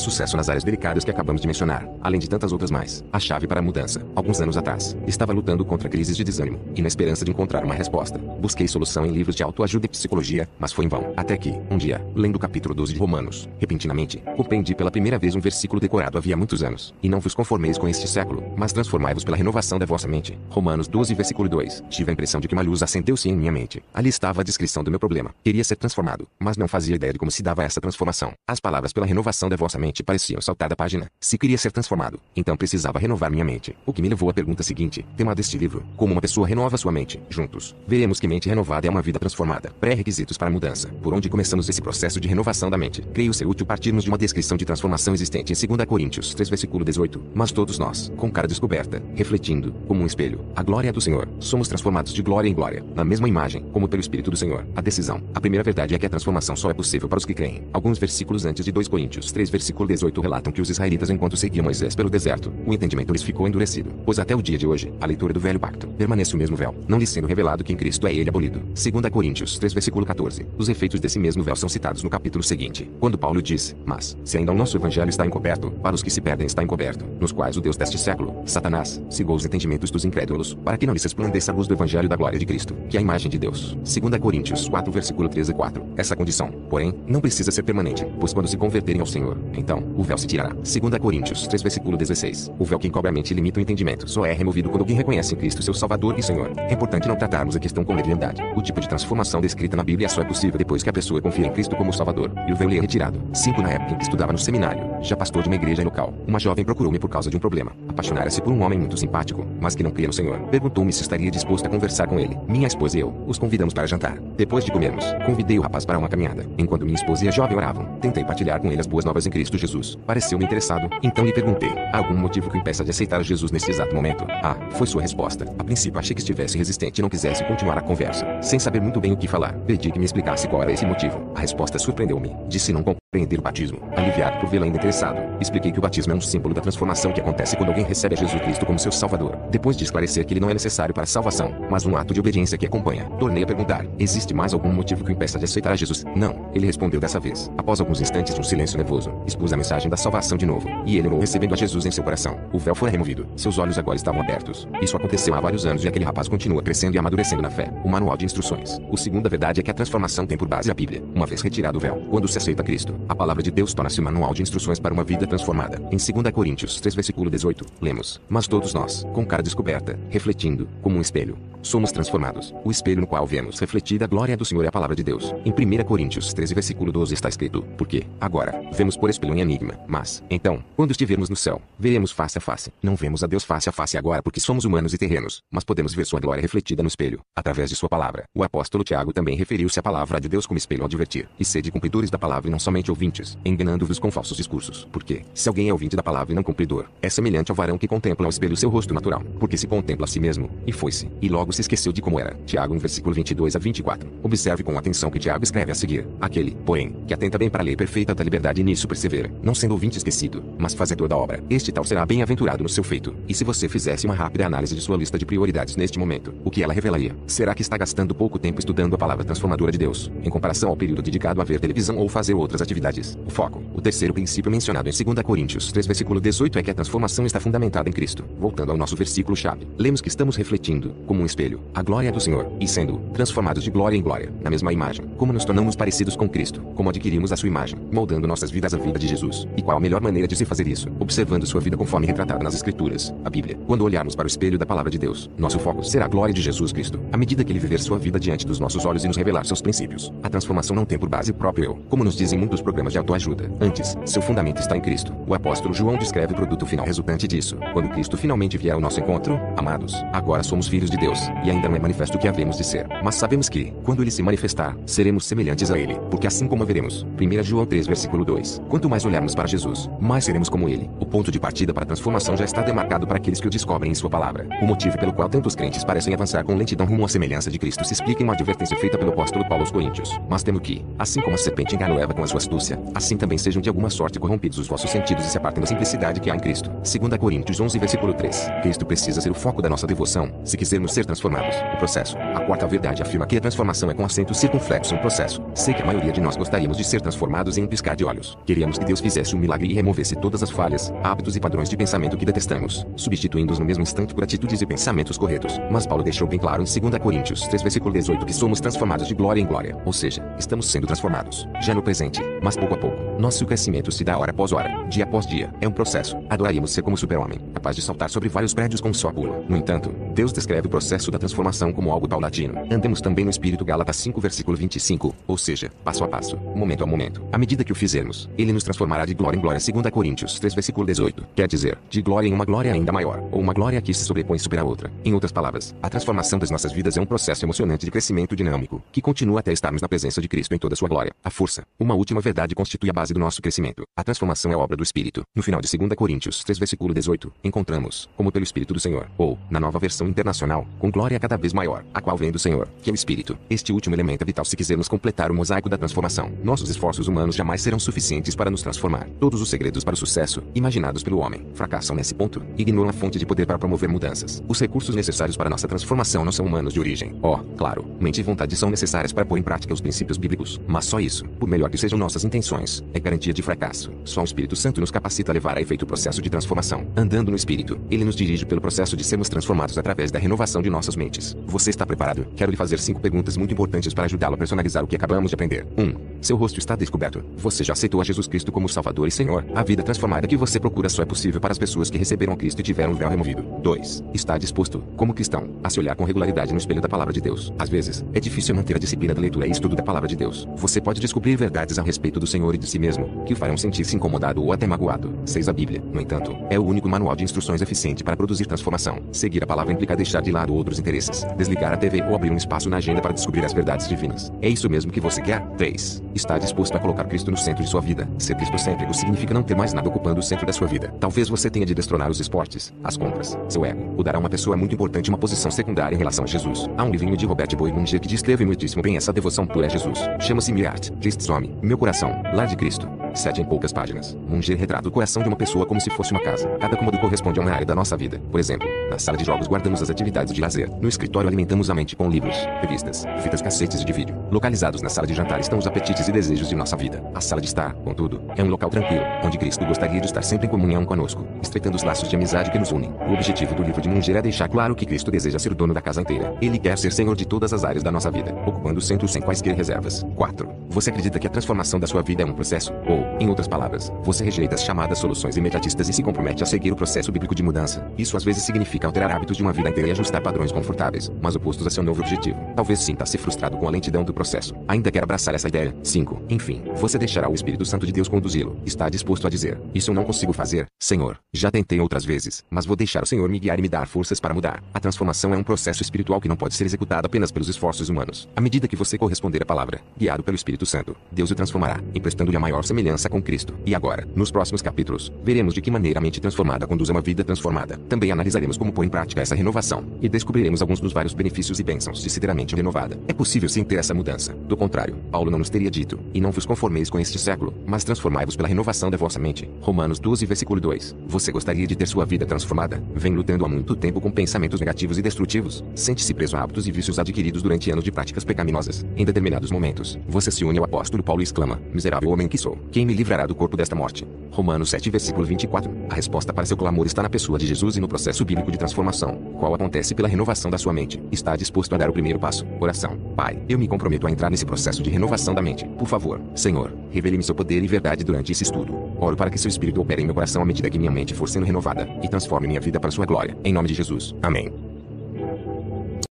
sucesso 0.00 0.36
nas 0.36 0.50
áreas 0.50 0.62
delicadas 0.62 1.04
que 1.04 1.10
acabamos 1.10 1.40
de 1.40 1.46
mencionar, 1.46 1.69
além 2.00 2.18
de 2.18 2.28
tantas 2.28 2.52
outras 2.52 2.70
mais. 2.70 3.04
A 3.12 3.18
chave 3.18 3.46
para 3.46 3.60
a 3.60 3.62
mudança. 3.62 4.04
Alguns 4.14 4.40
anos 4.40 4.56
atrás, 4.56 4.96
estava 5.06 5.32
lutando 5.32 5.64
contra 5.64 5.88
crises 5.88 6.16
de 6.16 6.24
desânimo, 6.24 6.58
e 6.74 6.82
na 6.82 6.88
esperança 6.88 7.24
de 7.24 7.30
encontrar 7.30 7.64
uma 7.64 7.74
resposta, 7.74 8.18
busquei 8.18 8.66
solução 8.66 9.06
em 9.06 9.12
livros 9.12 9.36
de 9.36 9.42
autoajuda 9.42 9.86
e 9.86 9.88
psicologia, 9.88 10.48
mas 10.58 10.72
foi 10.72 10.86
em 10.86 10.88
vão. 10.88 11.12
Até 11.16 11.36
que, 11.36 11.54
um 11.70 11.78
dia, 11.78 12.04
lendo 12.14 12.36
o 12.36 12.38
capítulo 12.38 12.74
12 12.74 12.94
de 12.94 12.98
Romanos, 12.98 13.48
repentinamente, 13.58 14.22
compreendi 14.36 14.74
pela 14.74 14.90
primeira 14.90 15.18
vez 15.18 15.34
um 15.34 15.40
versículo 15.40 15.80
decorado 15.80 16.18
havia 16.18 16.36
muitos 16.36 16.62
anos. 16.62 16.94
E 17.02 17.08
não 17.08 17.20
vos 17.20 17.34
conformeis 17.34 17.78
com 17.78 17.88
este 17.88 18.08
século, 18.08 18.42
mas 18.56 18.72
transformai-vos 18.72 19.24
pela 19.24 19.36
renovação 19.36 19.78
da 19.78 19.86
vossa 19.86 20.08
mente. 20.08 20.38
Romanos 20.48 20.88
12, 20.88 21.14
versículo 21.14 21.48
2. 21.48 21.84
Tive 21.90 22.10
a 22.10 22.12
impressão 22.12 22.40
de 22.40 22.48
que 22.48 22.54
uma 22.54 22.62
luz 22.62 22.82
acendeu-se 22.82 23.28
em 23.28 23.36
minha 23.36 23.52
mente. 23.52 23.82
Ali 23.92 24.08
estava 24.08 24.40
a 24.40 24.44
descrição 24.44 24.82
do 24.82 24.90
meu 24.90 24.98
problema. 24.98 25.34
Queria 25.44 25.62
ser 25.62 25.76
transformado, 25.76 26.26
mas 26.38 26.56
não 26.56 26.66
fazia 26.66 26.96
ideia 26.96 27.12
de 27.12 27.18
como 27.18 27.30
se 27.30 27.42
dava 27.42 27.62
essa 27.62 27.80
transformação. 27.80 28.32
As 28.48 28.60
palavras 28.60 28.92
pela 28.92 29.06
renovação 29.06 29.48
da 29.48 29.56
vossa 29.56 29.78
mente 29.78 30.02
pareciam 30.02 30.40
saltar 30.40 30.68
da 30.68 30.76
página. 30.76 31.06
Se 31.20 31.36
queria 31.36 31.58
ser 31.60 31.72
transformado, 31.72 32.18
então 32.34 32.56
precisava 32.56 32.98
renovar 32.98 33.30
minha 33.30 33.44
mente. 33.44 33.76
O 33.86 33.92
que 33.92 34.02
me 34.02 34.08
levou 34.08 34.30
à 34.30 34.34
pergunta 34.34 34.62
seguinte, 34.62 35.04
tema 35.16 35.34
deste 35.34 35.58
livro: 35.58 35.84
Como 35.96 36.12
uma 36.12 36.20
pessoa 36.20 36.46
renova 36.46 36.76
sua 36.76 36.92
mente? 36.92 37.20
Juntos, 37.28 37.76
veremos 37.86 38.18
que 38.18 38.26
mente 38.26 38.48
renovada 38.48 38.86
é 38.86 38.90
uma 38.90 39.02
vida 39.02 39.18
transformada. 39.18 39.70
Pré-requisitos 39.80 40.36
para 40.36 40.50
mudança. 40.50 40.88
Por 41.02 41.14
onde 41.14 41.28
começamos 41.28 41.68
esse 41.68 41.80
processo 41.80 42.20
de 42.20 42.28
renovação 42.28 42.70
da 42.70 42.78
mente? 42.78 43.02
Creio 43.02 43.34
ser 43.34 43.46
útil 43.46 43.66
partirmos 43.66 44.04
de 44.04 44.10
uma 44.10 44.18
descrição 44.18 44.56
de 44.56 44.64
transformação 44.64 45.14
existente 45.14 45.52
em 45.52 45.76
2 45.76 45.86
Coríntios 45.86 46.34
3, 46.34 46.48
versículo 46.48 46.84
18. 46.84 47.22
Mas 47.34 47.52
todos 47.52 47.78
nós, 47.78 48.10
com 48.16 48.30
cara 48.30 48.48
descoberta, 48.48 49.02
refletindo, 49.14 49.72
como 49.86 50.02
um 50.02 50.06
espelho, 50.06 50.44
a 50.56 50.62
glória 50.62 50.92
do 50.92 51.00
Senhor, 51.00 51.28
somos 51.38 51.68
transformados 51.68 52.12
de 52.12 52.22
glória 52.22 52.48
em 52.48 52.54
glória, 52.54 52.84
na 52.94 53.04
mesma 53.04 53.28
imagem, 53.28 53.64
como 53.72 53.88
pelo 53.88 54.00
Espírito 54.00 54.30
do 54.30 54.36
Senhor. 54.36 54.66
A 54.74 54.80
decisão. 54.80 55.22
A 55.34 55.40
primeira 55.40 55.62
verdade 55.62 55.94
é 55.94 55.98
que 55.98 56.06
a 56.06 56.10
transformação 56.10 56.56
só 56.56 56.70
é 56.70 56.74
possível 56.74 57.08
para 57.08 57.18
os 57.18 57.24
que 57.24 57.34
creem. 57.34 57.62
Alguns 57.72 57.98
versículos 57.98 58.44
antes 58.44 58.64
de 58.64 58.72
2 58.72 58.88
Coríntios 58.88 59.30
3, 59.32 59.50
versículo 59.50 59.88
18 59.88 60.20
relatam 60.20 60.52
que 60.52 60.60
os 60.60 60.70
israelitas 60.70 61.10
enquanto 61.10 61.36
seguiam 61.50 61.64
Moisés 61.64 61.96
pelo 61.96 62.08
deserto, 62.08 62.52
o 62.64 62.72
entendimento 62.72 63.12
lhes 63.12 63.24
ficou 63.24 63.48
endurecido, 63.48 63.90
pois 64.04 64.20
até 64.20 64.36
o 64.36 64.42
dia 64.42 64.56
de 64.56 64.68
hoje, 64.68 64.92
a 65.00 65.06
leitura 65.06 65.32
do 65.32 65.40
velho 65.40 65.58
pacto, 65.58 65.88
permanece 65.88 66.32
o 66.34 66.38
mesmo 66.38 66.56
véu, 66.56 66.72
não 66.86 66.96
lhes 66.96 67.10
sendo 67.10 67.26
revelado 67.26 67.64
que 67.64 67.72
em 67.72 67.76
Cristo 67.76 68.06
é 68.06 68.14
ele 68.14 68.28
abolido. 68.28 68.60
2 68.60 69.10
Coríntios 69.10 69.58
3, 69.58 69.72
versículo 69.72 70.06
14. 70.06 70.46
Os 70.56 70.68
efeitos 70.68 71.00
desse 71.00 71.18
mesmo 71.18 71.42
véu 71.42 71.56
são 71.56 71.68
citados 71.68 72.04
no 72.04 72.10
capítulo 72.10 72.44
seguinte, 72.44 72.88
quando 73.00 73.18
Paulo 73.18 73.42
diz: 73.42 73.74
Mas, 73.84 74.16
se 74.24 74.38
ainda 74.38 74.52
o 74.52 74.54
nosso 74.54 74.76
evangelho 74.76 75.10
está 75.10 75.26
encoberto, 75.26 75.72
para 75.72 75.94
os 75.94 76.04
que 76.04 76.10
se 76.10 76.20
perdem 76.20 76.46
está 76.46 76.62
encoberto, 76.62 77.04
nos 77.18 77.32
quais 77.32 77.56
o 77.56 77.60
Deus 77.60 77.76
deste 77.76 77.98
século, 77.98 78.42
Satanás, 78.46 79.02
cegou 79.10 79.34
os 79.34 79.44
entendimentos 79.44 79.90
dos 79.90 80.04
incrédulos, 80.04 80.54
para 80.54 80.78
que 80.78 80.86
não 80.86 80.94
lhes 80.94 81.02
resplandeça 81.02 81.50
a 81.50 81.54
luz 81.54 81.66
do 81.66 81.74
evangelho 81.74 82.08
da 82.08 82.16
glória 82.16 82.38
de 82.38 82.46
Cristo, 82.46 82.76
que 82.88 82.96
é 82.96 83.00
a 83.00 83.02
imagem 83.02 83.28
de 83.28 83.38
Deus. 83.38 83.76
2 83.82 84.20
Coríntios 84.20 84.68
4, 84.68 84.92
versículo 84.92 85.28
13 85.28 85.50
e 85.50 85.54
4. 85.54 85.84
Essa 85.96 86.14
condição, 86.14 86.52
porém, 86.70 86.94
não 87.08 87.20
precisa 87.20 87.50
ser 87.50 87.64
permanente, 87.64 88.06
pois 88.20 88.32
quando 88.32 88.46
se 88.46 88.56
converterem 88.56 89.00
ao 89.00 89.06
Senhor, 89.06 89.36
então, 89.54 89.82
o 89.96 90.04
véu 90.04 90.16
se 90.16 90.28
tirará. 90.28 90.50
2 90.50 90.78
Coríntios 91.00 91.29
3, 91.48 91.62
versículo 91.62 91.96
16. 91.96 92.50
O 92.58 92.64
véu 92.64 92.78
que 92.78 92.88
encobre 92.88 93.08
a 93.08 93.12
mente 93.12 93.32
limita 93.32 93.60
o 93.60 93.62
entendimento 93.62 94.08
só 94.08 94.26
é 94.26 94.32
removido 94.32 94.68
quando 94.68 94.80
alguém 94.80 94.96
reconhece 94.96 95.34
em 95.34 95.38
Cristo 95.38 95.62
seu 95.62 95.74
Salvador 95.74 96.18
e 96.18 96.22
Senhor. 96.22 96.50
É 96.56 96.72
importante 96.72 97.06
não 97.06 97.16
tratarmos 97.16 97.56
a 97.56 97.60
questão 97.60 97.84
com 97.84 97.94
leviandade. 97.94 98.42
O 98.56 98.62
tipo 98.62 98.80
de 98.80 98.88
transformação 98.88 99.40
descrita 99.40 99.76
na 99.76 99.84
Bíblia 99.84 100.08
só 100.08 100.22
é 100.22 100.24
possível 100.24 100.58
depois 100.58 100.82
que 100.82 100.90
a 100.90 100.92
pessoa 100.92 101.20
confia 101.20 101.46
em 101.46 101.52
Cristo 101.52 101.76
como 101.76 101.92
Salvador, 101.92 102.32
e 102.48 102.52
o 102.52 102.56
véu 102.56 102.68
lhe 102.68 102.78
é 102.78 102.80
retirado. 102.80 103.20
5 103.32 103.62
Na 103.62 103.70
época 103.70 103.92
em 103.92 103.96
que 103.96 104.04
estudava 104.04 104.32
no 104.32 104.38
seminário, 104.38 104.82
já 105.02 105.16
pastor 105.16 105.42
de 105.42 105.48
uma 105.48 105.56
igreja 105.56 105.84
local, 105.84 106.12
uma 106.26 106.38
jovem 106.38 106.64
procurou-me 106.64 106.98
por 106.98 107.08
causa 107.08 107.30
de 107.30 107.36
um 107.36 107.40
problema. 107.40 107.72
Apaixonara-se 107.88 108.40
por 108.42 108.52
um 108.52 108.62
homem 108.62 108.78
muito 108.78 108.96
simpático, 108.96 109.46
mas 109.60 109.74
que 109.74 109.82
não 109.82 109.90
cria 109.90 110.06
no 110.06 110.12
Senhor. 110.12 110.38
Perguntou-me 110.48 110.92
se 110.92 111.02
estaria 111.02 111.30
disposto 111.30 111.66
a 111.66 111.68
conversar 111.68 112.06
com 112.06 112.18
ele. 112.18 112.36
Minha 112.48 112.66
esposa 112.66 112.98
e 112.98 113.00
eu 113.00 113.14
os 113.26 113.38
convidamos 113.38 113.74
para 113.74 113.86
jantar. 113.86 114.18
Depois 114.36 114.64
de 114.64 114.72
comermos, 114.72 115.04
convidei 115.24 115.58
o 115.58 115.62
rapaz 115.62 115.84
para 115.84 115.98
uma 115.98 116.08
caminhada. 116.08 116.46
Enquanto 116.58 116.84
minha 116.84 116.96
esposa 116.96 117.24
e 117.24 117.28
a 117.28 117.30
jovem 117.30 117.56
oravam, 117.56 117.84
tentei 118.00 118.24
partilhar 118.24 118.60
com 118.60 118.68
ele 118.68 118.80
as 118.80 118.86
boas 118.86 119.04
novas 119.04 119.26
em 119.26 119.30
Cristo 119.30 119.58
Jesus. 119.58 119.98
Pareceu-me 120.06 120.44
interessado, 120.44 120.88
então 121.02 121.19
lhe 121.24 121.32
perguntei: 121.32 121.70
há 121.92 121.98
algum 121.98 122.16
motivo 122.16 122.50
que 122.50 122.56
o 122.56 122.60
impeça 122.60 122.84
de 122.84 122.90
aceitar 122.90 123.22
Jesus 123.22 123.50
nesse 123.50 123.70
exato 123.70 123.94
momento? 123.94 124.24
Ah, 124.42 124.56
foi 124.72 124.86
sua 124.86 125.02
resposta. 125.02 125.44
A 125.58 125.64
princípio 125.64 125.98
achei 125.98 126.14
que 126.14 126.20
estivesse 126.20 126.56
resistente 126.56 127.00
e 127.00 127.02
não 127.02 127.08
quisesse 127.08 127.44
continuar 127.44 127.78
a 127.78 127.82
conversa. 127.82 128.26
Sem 128.42 128.58
saber 128.58 128.80
muito 128.80 129.00
bem 129.00 129.12
o 129.12 129.16
que 129.16 129.28
falar, 129.28 129.52
pedi 129.66 129.90
que 129.90 129.98
me 129.98 130.04
explicasse 130.04 130.48
qual 130.48 130.62
era 130.62 130.72
esse 130.72 130.86
motivo. 130.86 131.30
A 131.34 131.40
resposta 131.40 131.78
surpreendeu-me. 131.78 132.34
Disse 132.48 132.72
não 132.72 132.82
compreender 132.82 133.38
o 133.38 133.42
batismo. 133.42 133.80
Aliviado 133.96 134.38
por 134.38 134.48
vê-la 134.48 134.66
ainda 134.66 134.78
interessado, 134.78 135.18
expliquei 135.40 135.72
que 135.72 135.78
o 135.78 135.82
batismo 135.82 136.12
é 136.12 136.16
um 136.16 136.20
símbolo 136.20 136.54
da 136.54 136.60
transformação 136.60 137.12
que 137.12 137.20
acontece 137.20 137.56
quando 137.56 137.70
alguém 137.70 137.84
recebe 137.84 138.14
a 138.14 138.18
Jesus 138.18 138.40
Cristo 138.40 138.64
como 138.64 138.78
seu 138.78 138.92
Salvador. 138.92 139.36
Depois 139.50 139.76
de 139.76 139.84
esclarecer 139.84 140.24
que 140.24 140.32
ele 140.32 140.40
não 140.40 140.50
é 140.50 140.54
necessário 140.54 140.94
para 140.94 141.02
a 141.02 141.06
salvação, 141.06 141.54
mas 141.70 141.84
um 141.84 141.96
ato 141.96 142.14
de 142.14 142.20
obediência 142.20 142.56
que 142.56 142.66
acompanha, 142.66 143.06
tornei 143.18 143.42
a 143.42 143.46
perguntar: 143.46 143.84
existe 143.98 144.32
mais 144.32 144.54
algum 144.54 144.72
motivo 144.72 145.04
que 145.04 145.10
o 145.10 145.12
impeça 145.12 145.38
de 145.38 145.44
aceitar 145.44 145.72
a 145.72 145.76
Jesus? 145.76 146.04
Não, 146.14 146.50
ele 146.54 146.66
respondeu 146.66 147.00
dessa 147.00 147.18
vez. 147.18 147.50
Após 147.58 147.80
alguns 147.80 148.00
instantes 148.00 148.34
de 148.34 148.40
um 148.40 148.44
silêncio 148.44 148.78
nervoso, 148.78 149.12
expus 149.26 149.52
a 149.52 149.56
mensagem 149.56 149.90
da 149.90 149.96
salvação 149.96 150.38
de 150.38 150.46
novo, 150.46 150.68
e 150.86 150.96
ele 150.96 151.08
orou 151.10 151.20
recebendo 151.20 151.52
a 151.52 151.56
Jesus 151.56 151.84
em 151.84 151.90
seu 151.90 152.04
coração. 152.04 152.38
O 152.52 152.58
véu 152.58 152.74
foi 152.74 152.90
removido. 152.90 153.26
Seus 153.36 153.58
olhos 153.58 153.78
agora 153.78 153.96
estavam 153.96 154.20
abertos. 154.20 154.68
Isso 154.80 154.96
aconteceu 154.96 155.34
há 155.34 155.40
vários 155.40 155.66
anos 155.66 155.84
e 155.84 155.88
aquele 155.88 156.04
rapaz 156.04 156.28
continua 156.28 156.62
crescendo 156.62 156.94
e 156.94 156.98
amadurecendo 156.98 157.42
na 157.42 157.50
fé. 157.50 157.72
O 157.84 157.88
manual 157.88 158.16
de 158.16 158.24
instruções. 158.24 158.80
O 158.90 158.96
segunda 158.96 159.28
verdade 159.28 159.60
é 159.60 159.62
que 159.62 159.70
a 159.70 159.74
transformação 159.74 160.26
tem 160.26 160.38
por 160.38 160.46
base 160.46 160.70
a 160.70 160.74
Bíblia. 160.74 161.02
Uma 161.14 161.26
vez 161.26 161.42
retirado 161.42 161.78
o 161.78 161.80
véu, 161.80 162.02
quando 162.10 162.28
se 162.28 162.38
aceita 162.38 162.62
Cristo, 162.62 162.94
a 163.08 163.14
palavra 163.14 163.42
de 163.42 163.50
Deus 163.50 163.74
torna-se 163.74 164.00
o 164.00 164.04
manual 164.04 164.32
de 164.32 164.42
instruções 164.42 164.78
para 164.78 164.94
uma 164.94 165.04
vida 165.04 165.26
transformada. 165.26 165.78
Em 165.90 165.96
2 165.96 166.32
Coríntios 166.32 166.80
3, 166.80 166.94
versículo 166.94 167.30
18, 167.30 167.66
lemos: 167.80 168.20
Mas 168.28 168.46
todos 168.46 168.72
nós, 168.72 169.04
com 169.12 169.26
cara 169.26 169.42
descoberta, 169.42 169.98
refletindo, 170.08 170.68
como 170.82 170.96
um 170.96 171.00
espelho, 171.00 171.36
somos 171.62 171.92
transformados. 171.92 172.54
O 172.64 172.70
espelho 172.70 173.00
no 173.00 173.06
qual 173.06 173.26
vemos 173.26 173.58
refletida 173.58 174.04
a 174.04 174.08
glória 174.08 174.36
do 174.36 174.44
Senhor 174.44 174.64
é 174.64 174.68
a 174.68 174.72
palavra 174.72 174.96
de 174.96 175.02
Deus. 175.02 175.34
Em 175.44 175.50
1 175.52 175.84
Coríntios 175.84 176.32
13, 176.32 176.54
versículo 176.54 176.92
12 176.92 177.14
está 177.14 177.28
escrito: 177.28 177.62
Porque, 177.76 178.04
agora, 178.20 178.62
vemos 178.72 178.96
por 178.96 179.10
espelho 179.10 179.34
em 179.34 179.40
enigma, 179.40 179.74
mas, 179.86 180.22
então, 180.30 180.62
quando 180.76 180.92
estivermos 181.00 181.30
no 181.30 181.36
céu, 181.36 181.62
veremos 181.78 182.10
face 182.10 182.36
a 182.36 182.40
face. 182.42 182.70
Não 182.82 182.94
vemos 182.94 183.24
a 183.24 183.26
Deus 183.26 183.42
face 183.42 183.70
a 183.70 183.72
face 183.72 183.96
agora 183.96 184.22
porque 184.22 184.38
somos 184.38 184.66
humanos 184.66 184.92
e 184.92 184.98
terrenos, 184.98 185.40
mas 185.50 185.64
podemos 185.64 185.94
ver 185.94 186.04
sua 186.04 186.20
glória 186.20 186.42
refletida 186.42 186.82
no 186.82 186.88
espelho, 186.88 187.20
através 187.34 187.70
de 187.70 187.76
sua 187.76 187.88
palavra. 187.88 188.24
O 188.34 188.44
apóstolo 188.44 188.84
Tiago 188.84 189.10
também 189.10 189.34
referiu-se 189.34 189.80
à 189.80 189.82
palavra 189.82 190.20
de 190.20 190.28
Deus 190.28 190.46
como 190.46 190.58
espelho 190.58 190.82
ao 190.82 190.86
advertir, 190.86 191.26
e 191.38 191.44
sede 191.44 191.70
cumpridores 191.70 192.10
da 192.10 192.18
palavra 192.18 192.48
e 192.48 192.50
não 192.50 192.58
somente 192.58 192.90
ouvintes, 192.90 193.38
enganando-vos 193.46 193.98
com 193.98 194.10
falsos 194.10 194.36
discursos. 194.36 194.86
Porque, 194.92 195.22
se 195.32 195.48
alguém 195.48 195.70
é 195.70 195.72
ouvinte 195.72 195.96
da 195.96 196.02
palavra 196.02 196.32
e 196.32 196.36
não 196.36 196.42
cumpridor, 196.42 196.86
é 197.00 197.08
semelhante 197.08 197.50
ao 197.50 197.56
varão 197.56 197.78
que 197.78 197.88
contempla 197.88 198.26
ao 198.26 198.30
espelho 198.30 198.56
seu 198.56 198.68
rosto 198.68 198.92
natural, 198.92 199.22
porque 199.38 199.56
se 199.56 199.66
contempla 199.66 200.04
a 200.04 200.08
si 200.08 200.20
mesmo, 200.20 200.50
e 200.66 200.72
foi-se, 200.72 201.10
e 201.22 201.30
logo 201.30 201.50
se 201.50 201.62
esqueceu 201.62 201.92
de 201.92 202.02
como 202.02 202.20
era. 202.20 202.34
Tiago, 202.44 202.78
versículo 202.78 203.14
22 203.14 203.56
a 203.56 203.58
24. 203.58 204.06
Observe 204.22 204.62
com 204.62 204.76
atenção 204.76 205.10
que 205.10 205.18
Tiago 205.18 205.44
escreve 205.44 205.72
a 205.72 205.74
seguir: 205.74 206.06
Aquele, 206.20 206.50
porém, 206.66 206.94
que 207.06 207.14
atenta 207.14 207.38
bem 207.38 207.48
para 207.48 207.62
a 207.62 207.64
lei 207.64 207.74
perfeita 207.74 208.14
da 208.14 208.22
liberdade 208.22 208.60
e 208.60 208.64
nisso 208.64 208.86
persevera, 208.86 209.32
não 209.42 209.54
sendo 209.54 209.72
ouvinte 209.72 209.96
esquecido, 209.96 210.44
mas 210.58 210.74
fazedor 210.90 211.08
da 211.08 211.16
obra, 211.16 211.42
este 211.48 211.70
tal 211.70 211.84
será 211.84 212.04
bem-aventurado 212.04 212.64
no 212.64 212.68
seu 212.68 212.82
feito. 212.82 213.14
E 213.28 213.34
se 213.34 213.44
você 213.44 213.68
fizesse 213.68 214.06
uma 214.06 214.14
rápida 214.14 214.46
análise 214.46 214.74
de 214.74 214.80
sua 214.80 214.96
lista 214.96 215.16
de 215.16 215.24
prioridades 215.24 215.76
neste 215.76 215.98
momento, 216.00 216.34
o 216.44 216.50
que 216.50 216.64
ela 216.64 216.74
revelaria? 216.74 217.14
Será 217.28 217.54
que 217.54 217.62
está 217.62 217.76
gastando 217.76 218.12
pouco 218.12 218.38
tempo 218.38 218.58
estudando 218.58 218.94
a 218.94 218.98
palavra 218.98 219.24
transformadora 219.24 219.70
de 219.70 219.78
Deus, 219.78 220.10
em 220.24 220.28
comparação 220.28 220.68
ao 220.68 220.76
período 220.76 221.00
dedicado 221.00 221.40
a 221.40 221.44
ver 221.44 221.60
televisão 221.60 221.96
ou 221.96 222.08
fazer 222.08 222.34
outras 222.34 222.60
atividades? 222.60 223.16
O 223.24 223.30
foco. 223.30 223.62
O 223.72 223.80
terceiro 223.80 224.12
princípio 224.12 224.50
mencionado 224.50 224.88
em 224.88 224.92
2 224.92 225.22
Coríntios 225.22 225.70
3, 225.70 225.86
versículo 225.86 226.20
18 226.20 226.58
é 226.58 226.62
que 226.62 226.70
a 226.72 226.74
transformação 226.74 227.24
está 227.24 227.38
fundamentada 227.38 227.88
em 227.88 227.92
Cristo. 227.92 228.24
Voltando 228.38 228.72
ao 228.72 228.76
nosso 228.76 228.96
versículo-chave, 228.96 229.68
lemos 229.78 230.00
que 230.00 230.08
estamos 230.08 230.34
refletindo, 230.34 230.92
como 231.06 231.22
um 231.22 231.26
espelho, 231.26 231.60
a 231.72 231.82
glória 231.82 232.10
do 232.10 232.20
Senhor, 232.20 232.50
e 232.60 232.66
sendo 232.66 232.98
transformados 233.12 233.62
de 233.62 233.70
glória 233.70 233.96
em 233.96 234.02
glória, 234.02 234.32
na 234.42 234.50
mesma 234.50 234.72
imagem, 234.72 235.06
como 235.16 235.32
nos 235.32 235.44
tornamos 235.44 235.76
parecidos 235.76 236.16
com 236.16 236.28
Cristo, 236.28 236.60
como 236.74 236.90
adquirimos 236.90 237.30
a 237.30 237.36
sua 237.36 237.48
imagem, 237.48 237.78
moldando 237.92 238.26
nossas 238.26 238.50
vidas 238.50 238.74
à 238.74 238.78
vida 238.78 238.98
de 238.98 239.06
Jesus. 239.06 239.46
E 239.56 239.62
qual 239.62 239.76
a 239.76 239.80
melhor 239.80 240.00
maneira 240.00 240.26
de 240.26 240.34
se 240.34 240.44
fazer 240.44 240.66
isso? 240.66 240.79
Observando 240.98 241.46
sua 241.46 241.60
vida 241.60 241.76
conforme 241.76 242.06
retratada 242.06 242.42
nas 242.42 242.54
Escrituras, 242.54 243.14
a 243.24 243.30
Bíblia. 243.30 243.58
Quando 243.66 243.84
olharmos 243.84 244.14
para 244.14 244.24
o 244.24 244.26
espelho 244.26 244.58
da 244.58 244.66
palavra 244.66 244.90
de 244.90 244.98
Deus, 244.98 245.30
nosso 245.36 245.58
foco 245.58 245.82
será 245.82 246.04
a 246.04 246.08
glória 246.08 246.34
de 246.34 246.42
Jesus 246.42 246.72
Cristo, 246.72 247.00
à 247.12 247.16
medida 247.16 247.44
que 247.44 247.52
ele 247.52 247.58
viver 247.58 247.80
sua 247.80 247.98
vida 247.98 248.18
diante 248.18 248.46
dos 248.46 248.58
nossos 248.58 248.84
olhos 248.84 249.04
e 249.04 249.08
nos 249.08 249.16
revelar 249.16 249.44
seus 249.44 249.60
princípios. 249.60 250.12
A 250.22 250.28
transformação 250.28 250.74
não 250.76 250.84
tem 250.84 250.98
por 250.98 251.08
base 251.08 251.30
o 251.30 251.34
próprio 251.34 251.64
eu, 251.64 251.78
como 251.88 252.04
nos 252.04 252.16
dizem 252.16 252.38
muitos 252.38 252.60
programas 252.62 252.92
de 252.92 252.98
autoajuda. 252.98 253.50
Antes, 253.60 253.96
seu 254.04 254.22
fundamento 254.22 254.60
está 254.60 254.76
em 254.76 254.80
Cristo. 254.80 255.14
O 255.26 255.34
apóstolo 255.34 255.74
João 255.74 255.96
descreve 255.96 256.32
o 256.32 256.36
produto 256.36 256.66
final 256.66 256.86
resultante 256.86 257.26
disso. 257.26 257.56
Quando 257.72 257.90
Cristo 257.90 258.16
finalmente 258.16 258.56
vier 258.56 258.74
ao 258.74 258.80
nosso 258.80 259.00
encontro, 259.00 259.38
amados, 259.56 259.94
agora 260.12 260.42
somos 260.42 260.68
filhos 260.68 260.90
de 260.90 260.96
Deus, 260.96 261.18
e 261.44 261.50
ainda 261.50 261.68
não 261.68 261.76
é 261.76 261.80
manifesto 261.80 262.16
o 262.16 262.20
que 262.20 262.28
havemos 262.28 262.56
de 262.56 262.64
ser. 262.64 262.86
Mas 263.02 263.16
sabemos 263.16 263.48
que, 263.48 263.72
quando 263.84 264.02
ele 264.02 264.10
se 264.10 264.22
manifestar, 264.22 264.76
seremos 264.86 265.26
semelhantes 265.26 265.70
a 265.70 265.78
ele, 265.78 265.94
porque 266.10 266.26
assim 266.26 266.46
como 266.46 266.64
veremos. 266.64 267.06
1 267.20 267.42
João 267.42 267.66
3, 267.66 267.86
versículo 267.86 268.24
2. 268.24 268.62
Quanto 268.68 268.88
mais 268.88 269.04
olharmos 269.04 269.34
para 269.34 269.46
Jesus, 269.46 269.90
mais 270.00 270.24
seremos 270.24 270.48
como 270.48 270.68
ele. 270.68 270.69
O 271.00 271.06
ponto 271.06 271.30
de 271.30 271.40
partida 271.40 271.74
para 271.74 271.82
a 271.82 271.86
transformação 271.86 272.36
já 272.36 272.44
está 272.44 272.62
demarcado 272.62 273.06
para 273.06 273.16
aqueles 273.16 273.40
que 273.40 273.46
o 273.46 273.50
descobrem 273.50 273.90
em 273.90 273.94
sua 273.94 274.08
palavra. 274.08 274.46
O 274.62 274.66
motivo 274.66 274.98
pelo 274.98 275.12
qual 275.12 275.28
tantos 275.28 275.54
crentes 275.54 275.84
parecem 275.84 276.14
avançar 276.14 276.44
com 276.44 276.54
lentidão 276.54 276.86
rumo 276.86 277.04
à 277.04 277.08
semelhança 277.08 277.50
de 277.50 277.58
Cristo 277.58 277.84
se 277.84 277.94
explica 277.94 278.22
em 278.22 278.24
uma 278.24 278.34
advertência 278.34 278.76
feita 278.76 278.96
pelo 278.96 279.12
apóstolo 279.12 279.46
Paulo 279.48 279.62
aos 279.62 279.70
Coríntios. 279.70 280.18
Mas 280.28 280.42
temo 280.42 280.60
que, 280.60 280.84
assim 280.98 281.20
como 281.20 281.34
a 281.34 281.38
serpente 281.38 281.74
enganou 281.74 281.98
Eva 281.98 282.14
com 282.14 282.22
a 282.22 282.26
sua 282.26 282.38
astúcia, 282.38 282.80
assim 282.94 283.16
também 283.16 283.38
sejam 283.38 283.60
de 283.60 283.68
alguma 283.68 283.90
sorte 283.90 284.20
corrompidos 284.20 284.58
os 284.58 284.68
vossos 284.68 284.90
sentidos 284.90 285.26
e 285.26 285.30
se 285.30 285.38
apartem 285.38 285.60
da 285.60 285.66
simplicidade 285.66 286.20
que 286.20 286.30
há 286.30 286.36
em 286.36 286.40
Cristo. 286.40 286.70
2 286.70 287.18
Coríntios 287.18 287.60
11 287.60 287.78
versículo 287.78 288.14
3. 288.14 288.48
Cristo 288.62 288.86
precisa 288.86 289.20
ser 289.20 289.30
o 289.30 289.34
foco 289.34 289.62
da 289.62 289.68
nossa 289.68 289.86
devoção, 289.86 290.30
se 290.44 290.56
quisermos 290.56 290.92
ser 290.92 291.04
transformados. 291.04 291.56
O 291.74 291.78
processo. 291.78 292.16
A 292.18 292.40
quarta 292.40 292.66
verdade 292.66 293.02
afirma 293.02 293.26
que 293.26 293.36
a 293.36 293.40
transformação 293.40 293.90
é 293.90 293.94
com 293.94 294.04
acento 294.04 294.34
circunflexo 294.34 294.94
um 294.94 294.98
processo. 294.98 295.42
Sei 295.54 295.74
que 295.74 295.82
a 295.82 295.86
maioria 295.86 296.12
de 296.12 296.20
nós 296.20 296.36
gostaríamos 296.36 296.76
de 296.76 296.84
ser 296.84 297.00
transformados 297.00 297.58
em 297.58 297.64
um 297.64 297.66
piscar 297.66 297.96
de 297.96 298.04
olhos. 298.04 298.36
Queríamos 298.44 298.78
que 298.78 298.84
Deus 298.84 299.00
fizesse 299.00 299.34
um 299.34 299.38
milagre 299.38 299.68
e 299.68 299.74
removesse 299.74 300.14
todas 300.16 300.42
as 300.42 300.50
falhas, 300.60 300.92
hábitos 301.02 301.36
e 301.36 301.40
padrões 301.40 301.70
de 301.70 301.76
pensamento 301.76 302.18
que 302.18 302.26
detestamos, 302.26 302.86
substituindo-os 302.94 303.58
no 303.58 303.64
mesmo 303.64 303.82
instante 303.82 304.14
por 304.14 304.22
atitudes 304.22 304.60
e 304.60 304.66
pensamentos 304.66 305.16
corretos. 305.16 305.58
Mas 305.70 305.86
Paulo 305.86 306.04
deixou 306.04 306.28
bem 306.28 306.38
claro 306.38 306.62
em 306.62 306.80
2 306.80 307.02
Coríntios 307.02 307.40
3 307.48 307.62
versículo 307.62 307.94
18 307.94 308.26
que 308.26 308.32
somos 308.34 308.60
transformados 308.60 309.08
de 309.08 309.14
glória 309.14 309.40
em 309.40 309.46
glória, 309.46 309.74
ou 309.86 309.92
seja, 309.92 310.22
estamos 310.38 310.70
sendo 310.70 310.86
transformados, 310.86 311.48
já 311.62 311.74
no 311.74 311.82
presente, 311.82 312.20
mas 312.42 312.58
pouco 312.58 312.74
a 312.74 312.76
pouco. 312.76 312.94
Nosso 313.18 313.46
crescimento 313.46 313.90
se 313.90 314.04
dá 314.04 314.18
hora 314.18 314.32
após 314.32 314.52
hora, 314.52 314.84
dia 314.90 315.04
após 315.04 315.26
dia, 315.26 315.50
é 315.62 315.68
um 315.68 315.72
processo. 315.72 316.18
Adoraríamos 316.28 316.72
ser 316.72 316.82
como 316.82 316.94
super-homem, 316.94 317.38
capaz 317.54 317.74
de 317.76 317.80
saltar 317.80 318.10
sobre 318.10 318.28
vários 318.28 318.52
prédios 318.52 318.82
com 318.82 318.90
um 318.90 318.94
só 318.94 319.10
pulo. 319.10 319.42
No 319.48 319.56
entanto, 319.56 319.94
Deus 320.14 320.30
descreve 320.30 320.66
o 320.66 320.70
processo 320.70 321.10
da 321.10 321.18
transformação 321.18 321.72
como 321.72 321.90
algo 321.90 322.06
paulatino. 322.06 322.54
Andemos 322.70 323.00
também 323.00 323.24
no 323.24 323.30
Espírito 323.30 323.64
Gálatas 323.64 323.96
5 323.96 324.20
versículo 324.20 324.58
25, 324.58 325.14
ou 325.26 325.38
seja, 325.38 325.70
passo 325.82 326.04
a 326.04 326.08
passo, 326.08 326.36
momento 326.54 326.84
a 326.84 326.86
momento. 326.86 327.22
À 327.32 327.38
medida 327.38 327.64
que 327.64 327.72
o 327.72 327.74
fizermos, 327.74 328.28
ele 328.36 328.52
nos 328.52 328.62
transformará 328.62 329.06
de 329.06 329.14
glória 329.14 329.38
em 329.38 329.40
glória 329.40 329.58
2 329.58 329.90
Coríntios 329.90 330.38
3 330.40 330.54
versículo 330.54 330.86
18. 330.86 331.26
Quer 331.34 331.46
dizer, 331.46 331.78
de 331.88 332.02
glória 332.02 332.26
em 332.26 332.32
uma 332.32 332.44
glória 332.44 332.72
ainda 332.72 332.92
maior, 332.92 333.20
ou 333.30 333.40
uma 333.40 333.52
glória 333.52 333.80
que 333.80 333.94
se 333.94 334.04
sobrepõe 334.04 334.38
sobre 334.38 334.58
a 334.58 334.64
outra. 334.64 334.90
Em 335.04 335.14
outras 335.14 335.30
palavras, 335.30 335.74
a 335.82 335.88
transformação 335.88 336.38
das 336.38 336.50
nossas 336.50 336.72
vidas 336.72 336.96
é 336.96 337.00
um 337.00 337.06
processo 337.06 337.44
emocionante 337.44 337.84
de 337.84 337.90
crescimento 337.90 338.34
dinâmico, 338.34 338.82
que 338.90 339.00
continua 339.00 339.40
até 339.40 339.52
estarmos 339.52 339.82
na 339.82 339.88
presença 339.88 340.20
de 340.20 340.28
Cristo 340.28 340.54
em 340.54 340.58
toda 340.58 340.74
sua 340.74 340.88
glória. 340.88 341.12
A 341.22 341.30
força, 341.30 341.62
uma 341.78 341.94
última 341.94 342.20
verdade 342.20 342.54
constitui 342.54 342.90
a 342.90 342.92
base 342.92 343.12
do 343.12 343.20
nosso 343.20 343.40
crescimento. 343.40 343.84
A 343.96 344.02
transformação 344.02 344.50
é 344.50 344.56
obra 344.56 344.76
do 344.76 344.82
Espírito. 344.82 345.22
No 345.34 345.42
final 345.42 345.60
de 345.60 345.68
2 345.76 345.90
Coríntios 345.94 346.42
3 346.42 346.58
versículo 346.58 346.94
18, 346.94 347.32
encontramos, 347.44 348.08
como 348.16 348.32
pelo 348.32 348.42
Espírito 348.42 348.74
do 348.74 348.80
Senhor, 348.80 349.10
ou, 349.18 349.38
na 349.50 349.60
nova 349.60 349.78
versão 349.78 350.08
internacional, 350.08 350.66
com 350.78 350.90
glória 350.90 351.18
cada 351.20 351.36
vez 351.36 351.52
maior, 351.52 351.84
a 351.92 352.00
qual 352.00 352.16
vem 352.16 352.30
do 352.30 352.38
Senhor, 352.38 352.68
que 352.82 352.90
é 352.90 352.92
o 352.92 352.94
Espírito. 352.94 353.38
Este 353.48 353.72
último 353.72 353.94
elemento 353.94 354.22
é 354.22 354.24
vital 354.24 354.44
se 354.44 354.56
quisermos 354.56 354.88
completar 354.88 355.30
o 355.30 355.34
mosaico 355.34 355.68
da 355.68 355.76
transformação. 355.76 356.32
Nossos 356.42 356.70
esforços 356.70 357.08
humanos 357.08 357.36
jamais 357.36 357.60
serão 357.60 357.78
suficientes 357.78 358.34
para 358.34 358.50
nos 358.50 358.62
transformar. 358.62 359.08
Todos 359.18 359.40
os 359.40 359.50
segredos 359.50 359.84
para 359.84 359.94
o 359.94 359.96
sucesso, 359.96 360.29
imaginados 360.54 361.02
pelo 361.02 361.18
homem, 361.18 361.46
fracassam 361.54 361.96
nesse 361.96 362.14
ponto. 362.14 362.42
Ignoram 362.56 362.90
a 362.90 362.92
fonte 362.92 363.18
de 363.18 363.26
poder 363.26 363.46
para 363.46 363.58
promover 363.58 363.88
mudanças. 363.88 364.42
Os 364.46 364.60
recursos 364.60 364.94
necessários 364.94 365.36
para 365.36 365.50
nossa 365.50 365.66
transformação 365.66 366.24
não 366.24 366.32
são 366.32 366.46
humanos 366.46 366.74
de 366.74 366.80
origem. 366.80 367.18
Ó, 367.22 367.40
oh, 367.40 367.56
claro, 367.56 367.84
mente 367.98 368.20
e 368.20 368.22
vontade 368.22 368.54
são 368.56 368.70
necessárias 368.70 369.12
para 369.12 369.24
pôr 369.24 369.38
em 369.38 369.42
prática 369.42 369.74
os 369.74 369.80
princípios 369.80 370.18
bíblicos, 370.18 370.60
mas 370.66 370.84
só 370.84 371.00
isso, 371.00 371.24
por 371.38 371.48
melhor 371.48 371.70
que 371.70 371.78
sejam 371.78 371.98
nossas 371.98 372.24
intenções, 372.24 372.84
é 372.92 373.00
garantia 373.00 373.32
de 373.32 373.42
fracasso. 373.42 373.90
Só 374.04 374.20
o 374.20 374.24
Espírito 374.24 374.54
Santo 374.54 374.80
nos 374.80 374.90
capacita 374.90 375.32
a 375.32 375.34
levar 375.34 375.56
a 375.56 375.60
efeito 375.60 375.82
o 375.82 375.86
processo 375.86 376.20
de 376.22 376.30
transformação. 376.30 376.86
Andando 376.96 377.30
no 377.30 377.36
Espírito, 377.36 377.80
ele 377.90 378.04
nos 378.04 378.16
dirige 378.16 378.44
pelo 378.44 378.60
processo 378.60 378.96
de 378.96 379.04
sermos 379.04 379.28
transformados 379.28 379.78
através 379.78 380.10
da 380.10 380.18
renovação 380.18 380.62
de 380.62 380.70
nossas 380.70 380.96
mentes. 380.96 381.36
Você 381.46 381.70
está 381.70 381.86
preparado? 381.86 382.26
Quero 382.36 382.50
lhe 382.50 382.56
fazer 382.56 382.78
cinco 382.78 383.00
perguntas 383.00 383.36
muito 383.36 383.52
importantes 383.52 383.94
para 383.94 384.04
ajudá-lo 384.04 384.34
a 384.34 384.38
personalizar 384.38 384.84
o 384.84 384.86
que 384.86 384.96
acabamos 384.96 385.30
de 385.30 385.34
aprender. 385.34 385.66
1. 385.76 385.82
Um, 385.82 385.94
seu 386.20 386.36
rosto 386.36 386.58
está 386.58 386.76
descoberto. 386.76 387.24
Você 387.36 387.64
já 387.64 387.72
aceitou 387.72 388.00
a 388.00 388.04
Jesus 388.04 388.26
Cristo 388.26 388.52
como 388.52 388.68
Salvador 388.68 389.08
e 389.08 389.10
Senhor. 389.10 389.44
A 389.54 389.62
vida 389.62 389.82
transformada 389.82 390.19
que 390.26 390.36
você 390.36 390.58
procura 390.58 390.88
só 390.88 391.02
é 391.02 391.06
possível 391.06 391.40
para 391.40 391.52
as 391.52 391.58
pessoas 391.58 391.90
que 391.90 391.98
receberam 391.98 392.36
Cristo 392.36 392.60
e 392.60 392.62
tiveram 392.62 392.92
o 392.92 392.96
véu 392.96 393.08
removido. 393.08 393.42
2. 393.62 394.04
Está 394.12 394.36
disposto, 394.38 394.82
como 394.96 395.14
cristão, 395.14 395.48
a 395.62 395.70
se 395.70 395.78
olhar 395.78 395.94
com 395.94 396.04
regularidade 396.04 396.52
no 396.52 396.58
espelho 396.58 396.80
da 396.80 396.88
palavra 396.88 397.12
de 397.12 397.20
Deus. 397.20 397.52
Às 397.58 397.68
vezes, 397.68 398.04
é 398.12 398.20
difícil 398.20 398.54
manter 398.54 398.76
a 398.76 398.78
disciplina 398.78 399.14
da 399.14 399.20
leitura 399.20 399.46
e 399.46 399.50
estudo 399.50 399.76
da 399.76 399.82
palavra 399.82 400.08
de 400.08 400.16
Deus. 400.16 400.48
Você 400.56 400.80
pode 400.80 401.00
descobrir 401.00 401.36
verdades 401.36 401.78
a 401.78 401.82
respeito 401.82 402.18
do 402.18 402.26
Senhor 402.26 402.54
e 402.54 402.58
de 402.58 402.66
si 402.66 402.78
mesmo, 402.78 403.24
que 403.24 403.32
o 403.32 403.36
farão 403.36 403.56
sentir-se 403.56 403.94
incomodado 403.94 404.42
ou 404.42 404.52
até 404.52 404.66
magoado. 404.66 405.12
6. 405.24 405.48
A 405.48 405.52
Bíblia, 405.52 405.82
no 405.92 406.00
entanto, 406.00 406.36
é 406.50 406.58
o 406.58 406.64
único 406.64 406.88
manual 406.88 407.14
de 407.14 407.24
instruções 407.24 407.62
eficiente 407.62 408.02
para 408.02 408.16
produzir 408.16 408.46
transformação. 408.46 409.00
Seguir 409.12 409.42
a 409.44 409.46
palavra 409.46 409.72
implica 409.72 409.96
deixar 409.96 410.20
de 410.20 410.30
lado 410.30 410.54
outros 410.54 410.78
interesses, 410.78 411.24
desligar 411.36 411.72
a 411.72 411.76
TV 411.76 412.02
ou 412.02 412.14
abrir 412.14 412.30
um 412.30 412.36
espaço 412.36 412.68
na 412.68 412.78
agenda 412.78 413.00
para 413.00 413.12
descobrir 413.12 413.44
as 413.44 413.52
verdades 413.52 413.88
divinas. 413.88 414.32
É 414.42 414.48
isso 414.48 414.68
mesmo 414.68 414.92
que 414.92 415.00
você 415.00 415.20
quer? 415.20 415.40
3. 415.56 416.02
Está 416.14 416.38
disposto 416.38 416.74
a 416.76 416.78
colocar 416.78 417.04
Cristo 417.04 417.30
no 417.30 417.36
centro 417.36 417.62
de 417.62 417.70
sua 417.70 417.80
vida. 417.80 418.08
Ser 418.18 418.34
cristocêntrico 418.34 418.92
significa 418.92 419.34
não 419.34 419.42
ter 419.42 419.56
mais 419.56 419.72
nada 419.72 419.88
ocupando 419.88 420.09
o 420.18 420.22
centro 420.22 420.46
da 420.46 420.52
sua 420.52 420.66
vida. 420.66 420.92
Talvez 420.98 421.28
você 421.28 421.48
tenha 421.48 421.64
de 421.64 421.74
destronar 421.74 422.10
os 422.10 422.20
esportes, 422.20 422.72
as 422.82 422.96
compras, 422.96 423.38
seu 423.48 423.64
ego, 423.64 423.94
ou 423.96 424.02
dar 424.02 424.16
a 424.16 424.18
uma 424.18 424.28
pessoa 424.28 424.56
muito 424.56 424.74
importante 424.74 425.08
uma 425.08 425.18
posição 425.18 425.50
secundária 425.50 425.94
em 425.94 425.98
relação 425.98 426.24
a 426.24 426.28
Jesus. 426.28 426.68
Há 426.76 426.84
um 426.84 426.90
livrinho 426.90 427.16
de 427.16 427.26
Robert 427.26 427.56
Boy 427.56 427.72
Munger 427.72 428.00
que 428.00 428.08
descreve 428.08 428.44
muitíssimo 428.44 428.82
bem 428.82 428.96
essa 428.96 429.12
devoção 429.12 429.46
por 429.46 429.68
Jesus. 429.68 429.98
Chama-se 430.20 430.52
Miart, 430.52 430.90
Christ 431.00 431.28
Homem, 431.28 431.56
Meu 431.62 431.78
Coração, 431.78 432.22
Lar 432.34 432.46
de 432.46 432.56
Cristo. 432.56 432.88
Sete 433.14 433.40
em 433.40 433.44
poucas 433.44 433.72
páginas. 433.72 434.16
Munger 434.28 434.56
retrata 434.56 434.88
o 434.88 434.92
coração 434.92 435.22
de 435.22 435.28
uma 435.28 435.36
pessoa 435.36 435.66
como 435.66 435.80
se 435.80 435.90
fosse 435.90 436.12
uma 436.12 436.22
casa. 436.22 436.48
Cada 436.60 436.76
cômodo 436.76 436.98
corresponde 436.98 437.40
a 437.40 437.42
uma 437.42 437.50
área 437.50 437.66
da 437.66 437.74
nossa 437.74 437.96
vida. 437.96 438.20
Por 438.30 438.38
exemplo, 438.38 438.68
na 438.88 438.98
sala 438.98 439.18
de 439.18 439.24
jogos 439.24 439.48
guardamos 439.48 439.82
as 439.82 439.90
atividades 439.90 440.32
de 440.32 440.40
lazer. 440.40 440.70
No 440.80 440.88
escritório 440.88 441.28
alimentamos 441.28 441.70
a 441.70 441.74
mente 441.74 441.96
com 441.96 442.08
livros, 442.08 442.36
revistas, 442.60 443.04
fitas 443.22 443.42
cassetes 443.42 443.84
de 443.84 443.92
vídeo. 443.92 444.16
Localizados 444.30 444.80
na 444.80 444.88
sala 444.88 445.06
de 445.06 445.14
jantar 445.14 445.40
estão 445.40 445.58
os 445.58 445.66
apetites 445.66 446.06
e 446.06 446.12
desejos 446.12 446.48
de 446.48 446.54
nossa 446.54 446.76
vida. 446.76 447.02
A 447.14 447.20
sala 447.20 447.40
de 447.40 447.48
estar, 447.48 447.74
contudo, 447.74 448.22
é 448.36 448.44
um 448.44 448.48
local 448.48 448.70
tranquilo, 448.70 449.02
onde 449.24 449.38
Cristo 449.38 449.64
gostaria 449.66 449.99
de 450.00 450.06
estar 450.06 450.22
sempre 450.22 450.46
em 450.46 450.50
comunhão 450.50 450.84
conosco, 450.84 451.26
estreitando 451.42 451.76
os 451.76 451.82
laços 451.82 452.08
de 452.08 452.16
amizade 452.16 452.50
que 452.50 452.58
nos 452.58 452.72
unem. 452.72 452.92
O 453.08 453.12
objetivo 453.12 453.54
do 453.54 453.62
livro 453.62 453.80
de 453.80 453.88
Munger 453.88 454.16
é 454.16 454.22
deixar 454.22 454.48
claro 454.48 454.74
que 454.74 454.86
Cristo 454.86 455.10
deseja 455.10 455.38
ser 455.38 455.52
o 455.52 455.54
dono 455.54 455.74
da 455.74 455.80
casa 455.80 456.00
inteira. 456.00 456.34
Ele 456.40 456.58
quer 456.58 456.78
ser 456.78 456.92
senhor 456.92 457.16
de 457.16 457.26
todas 457.26 457.52
as 457.52 457.64
áreas 457.64 457.82
da 457.82 457.90
nossa 457.90 458.10
vida, 458.10 458.34
ocupando 458.46 458.78
o 458.78 458.82
centro 458.82 459.06
sem 459.08 459.22
quaisquer 459.22 459.54
reservas. 459.54 460.04
4. 460.16 460.48
Você 460.68 460.90
acredita 460.90 461.18
que 461.18 461.26
a 461.26 461.30
transformação 461.30 461.78
da 461.80 461.86
sua 461.86 462.02
vida 462.02 462.22
é 462.22 462.26
um 462.26 462.32
processo? 462.32 462.72
Ou, 462.86 463.04
em 463.20 463.28
outras 463.28 463.46
palavras, 463.46 463.92
você 464.02 464.24
rejeita 464.24 464.54
as 464.54 464.64
chamadas 464.64 464.98
soluções 464.98 465.36
imediatistas 465.36 465.90
e 465.90 465.92
se 465.92 466.02
compromete 466.02 466.42
a 466.42 466.46
seguir 466.46 466.72
o 466.72 466.76
processo 466.76 467.12
bíblico 467.12 467.34
de 467.34 467.42
mudança. 467.42 467.86
Isso 467.98 468.16
às 468.16 468.24
vezes 468.24 468.42
significa 468.42 468.86
alterar 468.86 469.14
hábitos 469.14 469.36
de 469.36 469.42
uma 469.42 469.52
vida 469.52 469.68
inteira 469.68 469.90
e 469.90 469.92
ajustar 469.92 470.22
padrões 470.22 470.50
confortáveis, 470.50 471.12
mas 471.20 471.36
opostos 471.36 471.66
a 471.66 471.70
seu 471.70 471.82
novo 471.82 472.00
objetivo. 472.00 472.38
Talvez 472.56 472.78
sinta-se 472.78 473.18
frustrado 473.18 473.58
com 473.58 473.68
a 473.68 473.70
lentidão 473.70 474.02
do 474.02 474.14
processo. 474.14 474.54
Ainda 474.66 474.90
quer 474.90 475.02
abraçar 475.02 475.34
essa 475.34 475.48
ideia? 475.48 475.76
5. 475.82 476.22
Enfim, 476.30 476.62
você 476.76 476.96
deixará 476.96 477.28
o 477.28 477.34
Espírito 477.34 477.62
Santo 477.66 477.84
de 477.84 477.92
Deus 477.92 478.08
conduzi-lo. 478.08 478.56
Está 478.64 478.88
disposto 478.88 479.26
a 479.26 479.30
dizer: 479.30 479.60
Isso 479.74 479.90
eu 479.90 479.94
não 479.94 480.04
consigo 480.04 480.32
fazer, 480.32 480.66
Senhor. 480.78 481.18
Já 481.30 481.50
tentei 481.50 481.78
outras 481.78 482.06
vezes, 482.06 482.42
mas 482.48 482.64
vou 482.64 482.74
deixar 482.74 483.02
o 483.02 483.06
Senhor 483.06 483.28
me 483.28 483.38
guiar 483.38 483.58
e 483.58 483.62
me 483.62 483.68
dar 483.68 483.86
forças 483.86 484.18
para 484.18 484.32
mudar. 484.32 484.62
A 484.72 484.80
transformação 484.80 485.34
é 485.34 485.36
um 485.36 485.44
processo 485.44 485.82
espiritual 485.82 486.22
que 486.22 486.28
não 486.28 486.36
pode 486.36 486.54
ser 486.54 486.64
executado 486.64 487.04
apenas 487.04 487.30
pelos 487.30 487.50
esforços 487.50 487.90
humanos. 487.90 488.26
À 488.34 488.40
medida 488.40 488.66
que 488.66 488.76
você 488.76 488.96
corresponder 488.96 489.42
à 489.42 489.46
palavra, 489.46 489.82
guiado 489.98 490.24
pelo 490.24 490.36
Espírito 490.36 490.64
Santo, 490.64 490.96
Deus 491.12 491.30
o 491.30 491.34
transformará, 491.34 491.80
emprestando-lhe 491.94 492.36
a 492.38 492.40
maior 492.40 492.64
semelhança 492.64 493.09
com 493.10 493.20
Cristo. 493.20 493.54
E 493.66 493.74
agora, 493.74 494.08
nos 494.16 494.30
próximos 494.30 494.62
capítulos, 494.62 495.12
veremos 495.22 495.52
de 495.52 495.60
que 495.60 495.70
maneira 495.70 495.98
a 495.98 496.02
mente 496.02 496.20
transformada 496.20 496.66
conduz 496.66 496.88
a 496.88 496.92
uma 496.92 497.02
vida 497.02 497.22
transformada. 497.22 497.78
Também 497.88 498.10
analisaremos 498.10 498.56
como 498.56 498.72
pôr 498.72 498.84
em 498.84 498.88
prática 498.88 499.20
essa 499.20 499.34
renovação 499.34 499.84
e 500.00 500.08
descobriremos 500.08 500.62
alguns 500.62 500.80
dos 500.80 500.92
vários 500.92 501.12
benefícios 501.12 501.60
e 501.60 501.62
bênçãos 501.62 502.02
de 502.02 502.08
ser 502.08 502.30
mente 502.34 502.54
renovada. 502.54 502.98
É 503.08 503.12
possível 503.12 503.48
sim 503.48 503.64
ter 503.64 503.76
essa 503.76 503.92
mudança. 503.92 504.32
Do 504.32 504.56
contrário, 504.56 504.96
Paulo 505.10 505.30
não 505.30 505.38
nos 505.38 505.50
teria 505.50 505.70
dito: 505.70 505.98
E 506.14 506.20
não 506.20 506.30
vos 506.30 506.46
conformeis 506.46 506.88
com 506.88 506.98
este 506.98 507.18
século, 507.18 507.52
mas 507.66 507.84
transformai-vos 507.84 508.36
pela 508.36 508.48
renovação 508.48 508.90
da 508.90 508.96
vossa 508.96 509.18
mente. 509.18 509.50
Romanos 509.60 509.98
12, 509.98 510.24
versículo 510.26 510.60
2. 510.60 510.96
Você 511.08 511.32
gostaria 511.32 511.66
de 511.66 511.76
ter 511.76 511.86
sua 511.86 512.04
vida 512.04 512.24
transformada? 512.24 512.82
Vem 512.94 513.14
lutando 513.14 513.44
há 513.44 513.48
muito 513.48 513.74
tempo 513.74 514.00
com 514.00 514.10
pensamentos 514.10 514.60
negativos 514.60 514.98
e 514.98 515.02
destrutivos. 515.02 515.64
Sente-se 515.74 516.14
preso 516.14 516.36
a 516.36 516.42
hábitos 516.42 516.66
e 516.66 516.72
vícios 516.72 516.98
adquiridos 516.98 517.42
durante 517.42 517.70
anos 517.70 517.84
de 517.84 517.92
práticas 517.92 518.24
pecaminosas. 518.24 518.84
Em 518.96 519.04
determinados 519.04 519.50
momentos, 519.50 519.98
você 520.08 520.30
se 520.30 520.44
une 520.44 520.58
ao 520.58 520.64
apóstolo 520.64 521.02
Paulo 521.02 521.22
e 521.22 521.24
exclama: 521.24 521.60
Miserável 521.72 522.10
homem 522.10 522.28
que 522.28 522.38
sou, 522.38 522.58
quem 522.70 522.86
me 522.86 522.94
livrará 523.00 523.26
do 523.26 523.34
corpo 523.34 523.56
desta 523.56 523.74
morte? 523.74 524.06
Romanos 524.30 524.68
7, 524.70 524.90
versículo 524.90 525.24
24. 525.24 525.70
A 525.88 525.94
resposta 525.94 526.34
para 526.34 526.44
seu 526.44 526.56
clamor 526.56 526.86
está 526.86 527.02
na 527.02 527.08
pessoa 527.08 527.38
de 527.38 527.46
Jesus 527.46 527.76
e 527.76 527.80
no 527.80 527.88
processo 527.88 528.24
bíblico 528.26 528.52
de 528.52 528.58
transformação, 528.58 529.16
qual 529.38 529.54
acontece 529.54 529.94
pela 529.94 530.06
renovação 530.06 530.50
da 530.50 530.58
sua 530.58 530.72
mente. 530.72 531.02
Está 531.10 531.34
disposto 531.34 531.74
a 531.74 531.78
dar 531.78 531.88
o 531.88 531.92
primeiro 531.92 532.18
passo. 532.18 532.46
Oração. 532.60 532.98
Pai, 533.16 533.42
eu 533.48 533.58
me 533.58 533.66
comprometo 533.66 534.06
a 534.06 534.10
entrar 534.10 534.30
nesse 534.30 534.44
processo 534.44 534.82
de 534.82 534.90
renovação 534.90 535.34
da 535.34 535.40
mente. 535.40 535.64
Por 535.78 535.88
favor, 535.88 536.20
Senhor, 536.34 536.72
revele-me 536.90 537.22
seu 537.22 537.34
poder 537.34 537.64
e 537.64 537.66
verdade 537.66 538.04
durante 538.04 538.32
esse 538.32 538.42
estudo. 538.42 538.74
Oro 538.98 539.16
para 539.16 539.30
que 539.30 539.38
seu 539.38 539.48
espírito 539.48 539.80
opere 539.80 540.02
em 540.02 540.04
meu 540.04 540.14
coração 540.14 540.42
à 540.42 540.44
medida 540.44 540.68
que 540.68 540.78
minha 540.78 540.90
mente 540.90 541.14
for 541.14 541.28
sendo 541.28 541.46
renovada 541.46 541.88
e 542.02 542.08
transforme 542.08 542.46
minha 542.46 542.60
vida 542.60 542.78
para 542.78 542.90
sua 542.90 543.06
glória. 543.06 543.36
Em 543.42 543.52
nome 543.52 543.68
de 543.68 543.74
Jesus. 543.74 544.14
Amém. 544.22 544.69